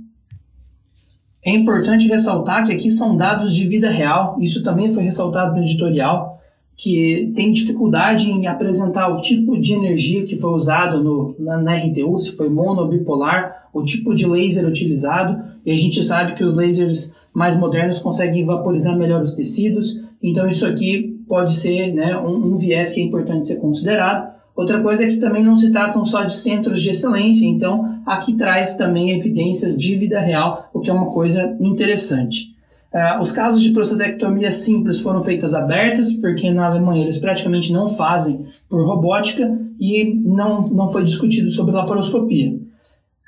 É 1.46 1.50
importante 1.50 2.08
ressaltar 2.08 2.66
que 2.66 2.72
aqui 2.72 2.90
são 2.90 3.18
dados 3.18 3.54
de 3.54 3.68
vida 3.68 3.90
real, 3.90 4.38
isso 4.40 4.64
também 4.64 4.94
foi 4.94 5.04
ressaltado 5.04 5.54
no 5.54 5.64
editorial, 5.64 6.41
que 6.82 7.32
tem 7.36 7.52
dificuldade 7.52 8.32
em 8.32 8.48
apresentar 8.48 9.08
o 9.10 9.22
tipo 9.22 9.56
de 9.56 9.72
energia 9.72 10.26
que 10.26 10.36
foi 10.36 10.50
usado 10.50 11.04
no, 11.04 11.36
na, 11.38 11.62
na 11.62 11.76
RTU, 11.76 12.18
se 12.18 12.32
foi 12.32 12.50
mono 12.50 12.88
bipolar, 12.88 13.68
o 13.72 13.84
tipo 13.84 14.16
de 14.16 14.26
laser 14.26 14.68
utilizado, 14.68 15.44
e 15.64 15.70
a 15.70 15.78
gente 15.78 16.04
sabe 16.04 16.34
que 16.34 16.44
os 16.44 16.56
lasers 16.56 17.12
mais 17.32 17.56
modernos 17.56 18.00
conseguem 18.00 18.44
vaporizar 18.48 18.98
melhor 18.98 19.22
os 19.22 19.34
tecidos, 19.34 19.96
então 20.24 20.48
isso 20.48 20.66
aqui 20.66 21.24
pode 21.28 21.54
ser 21.54 21.94
né, 21.94 22.18
um, 22.18 22.56
um 22.56 22.58
viés 22.58 22.94
que 22.94 23.00
é 23.00 23.04
importante 23.04 23.46
ser 23.46 23.58
considerado. 23.58 24.32
Outra 24.56 24.82
coisa 24.82 25.04
é 25.04 25.08
que 25.08 25.18
também 25.18 25.44
não 25.44 25.58
se 25.58 25.72
tratam 25.72 26.04
só 26.04 26.24
de 26.24 26.36
centros 26.36 26.82
de 26.82 26.90
excelência, 26.90 27.46
então 27.46 28.02
aqui 28.08 28.34
traz 28.34 28.74
também 28.74 29.12
evidências 29.12 29.78
de 29.78 29.96
vida 29.96 30.20
real, 30.20 30.68
o 30.74 30.80
que 30.80 30.90
é 30.90 30.94
uma 30.94 31.12
coisa 31.12 31.56
interessante. 31.60 32.56
Uh, 32.94 33.22
os 33.22 33.32
casos 33.32 33.62
de 33.62 33.72
prostatectomia 33.72 34.52
simples 34.52 35.00
foram 35.00 35.24
feitas 35.24 35.54
abertas, 35.54 36.12
porque 36.14 36.52
na 36.52 36.66
Alemanha 36.66 37.04
eles 37.04 37.18
praticamente 37.18 37.72
não 37.72 37.90
fazem 37.90 38.46
por 38.68 38.86
robótica 38.86 39.58
e 39.80 40.14
não, 40.26 40.68
não 40.68 40.92
foi 40.92 41.04
discutido 41.04 41.52
sobre 41.52 41.74
laparoscopia. 41.74 42.60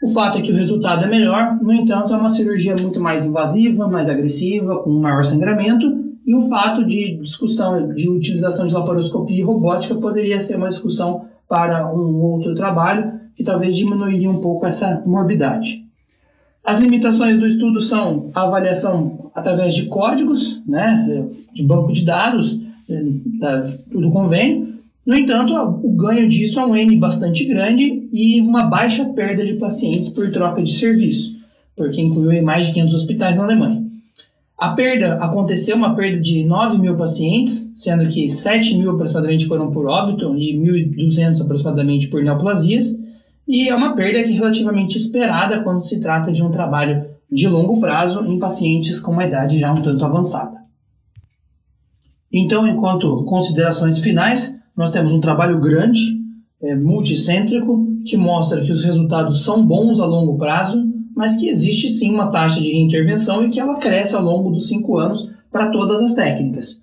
O 0.04 0.10
fato 0.10 0.38
é 0.38 0.42
que 0.42 0.52
o 0.52 0.56
resultado 0.56 1.06
é 1.06 1.08
melhor, 1.08 1.58
no 1.62 1.72
entanto, 1.72 2.14
é 2.14 2.18
uma 2.18 2.30
cirurgia 2.30 2.76
muito 2.82 3.00
mais 3.00 3.26
invasiva, 3.26 3.88
mais 3.88 4.10
agressiva, 4.10 4.84
com 4.84 4.90
maior 5.00 5.24
sangramento, 5.24 5.86
e 6.26 6.36
o 6.36 6.50
fato 6.50 6.86
de 6.86 7.18
discussão 7.22 7.94
de 7.94 8.10
utilização 8.10 8.68
de 8.68 8.74
laparoscopia 8.74 9.38
e 9.38 9.44
robótica 9.44 9.96
poderia 9.96 10.42
ser 10.42 10.58
uma 10.58 10.68
discussão 10.68 11.26
para 11.48 11.90
um 11.90 12.22
outro 12.22 12.54
trabalho 12.54 13.14
que 13.34 13.46
talvez 13.46 13.76
diminuiria 13.76 14.30
um 14.30 14.42
pouco 14.42 14.66
essa 14.66 15.02
morbidade. 15.06 15.83
As 16.64 16.80
limitações 16.80 17.38
do 17.38 17.46
estudo 17.46 17.82
são 17.82 18.32
a 18.34 18.44
avaliação 18.44 19.30
através 19.36 19.76
de 19.76 19.86
códigos, 19.88 20.62
né, 20.66 21.28
de 21.54 21.62
banco 21.62 21.92
de 21.92 22.06
dados 22.06 22.58
eh, 22.90 23.04
do 23.92 24.10
convênio. 24.12 24.74
No 25.06 25.16
entanto, 25.16 25.54
o 25.54 25.92
ganho 25.92 26.30
disso 26.30 26.60
é 26.60 26.66
um 26.66 26.76
N 26.76 26.98
bastante 26.98 27.44
grande 27.44 28.08
e 28.14 28.40
uma 28.40 28.64
baixa 28.64 29.04
perda 29.04 29.46
de 29.46 29.56
pacientes 29.56 30.10
por 30.10 30.32
troca 30.32 30.64
de 30.64 30.74
serviço, 30.74 31.36
porque 31.76 32.00
incluiu 32.00 32.42
mais 32.42 32.68
de 32.68 32.74
500 32.74 32.96
hospitais 32.96 33.36
na 33.36 33.44
Alemanha. 33.44 33.84
A 34.58 34.70
perda 34.70 35.16
aconteceu 35.16 35.76
uma 35.76 35.94
perda 35.94 36.22
de 36.22 36.46
9 36.46 36.78
mil 36.78 36.96
pacientes, 36.96 37.70
sendo 37.76 38.08
que 38.08 38.30
7 38.30 38.78
mil 38.78 38.92
aproximadamente 38.92 39.46
foram 39.46 39.70
por 39.70 39.88
óbito 39.88 40.38
e 40.38 40.54
1.200 40.58 41.42
aproximadamente 41.42 42.08
por 42.08 42.24
neoplasias, 42.24 42.98
e 43.48 43.70
é 43.70 43.76
uma 43.76 43.96
perda 43.96 44.24
que 44.24 44.30
é 44.30 44.34
relativamente 44.34 44.98
esperada 44.98 45.62
quando 45.62 45.86
se 45.86 46.00
trata 46.00 46.32
de 46.32 46.42
um 46.42 46.52
trabalho 46.52 47.06
de 47.32 47.48
longo 47.48 47.80
prazo 47.80 48.26
em 48.26 48.40
pacientes 48.40 49.00
com 49.00 49.12
uma 49.12 49.26
idade 49.26 49.60
já 49.60 49.72
um 49.72 49.82
tanto 49.82 50.04
avançada. 50.06 50.58
Então, 52.32 52.68
enquanto 52.68 53.24
considerações 53.26 54.00
finais, 54.00 54.56
nós 54.76 54.92
temos 54.92 55.12
um 55.12 55.20
trabalho 55.22 55.60
grande, 55.60 56.00
é, 56.62 56.76
multicêntrico, 56.76 57.88
que 58.06 58.18
mostra 58.18 58.62
que 58.62 58.72
os 58.72 58.84
resultados 58.84 59.44
são 59.44 59.66
bons 59.66 60.00
a 60.00 60.06
longo 60.06 60.38
prazo 60.38 60.94
mas 61.16 61.36
que 61.36 61.48
existe 61.48 61.90
sim 61.90 62.14
uma 62.14 62.32
taxa 62.32 62.60
de 62.60 62.72
reintervenção 62.72 63.46
e 63.46 63.50
que 63.50 63.60
ela 63.60 63.78
cresce 63.78 64.16
ao 64.16 64.24
longo 64.24 64.50
dos 64.50 64.68
cinco 64.68 64.98
anos 64.98 65.32
para 65.52 65.70
todas 65.70 66.02
as 66.02 66.14
técnicas. 66.14 66.82